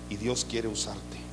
y 0.08 0.16
Dios 0.16 0.46
quiere 0.48 0.68
usarte. 0.68 1.29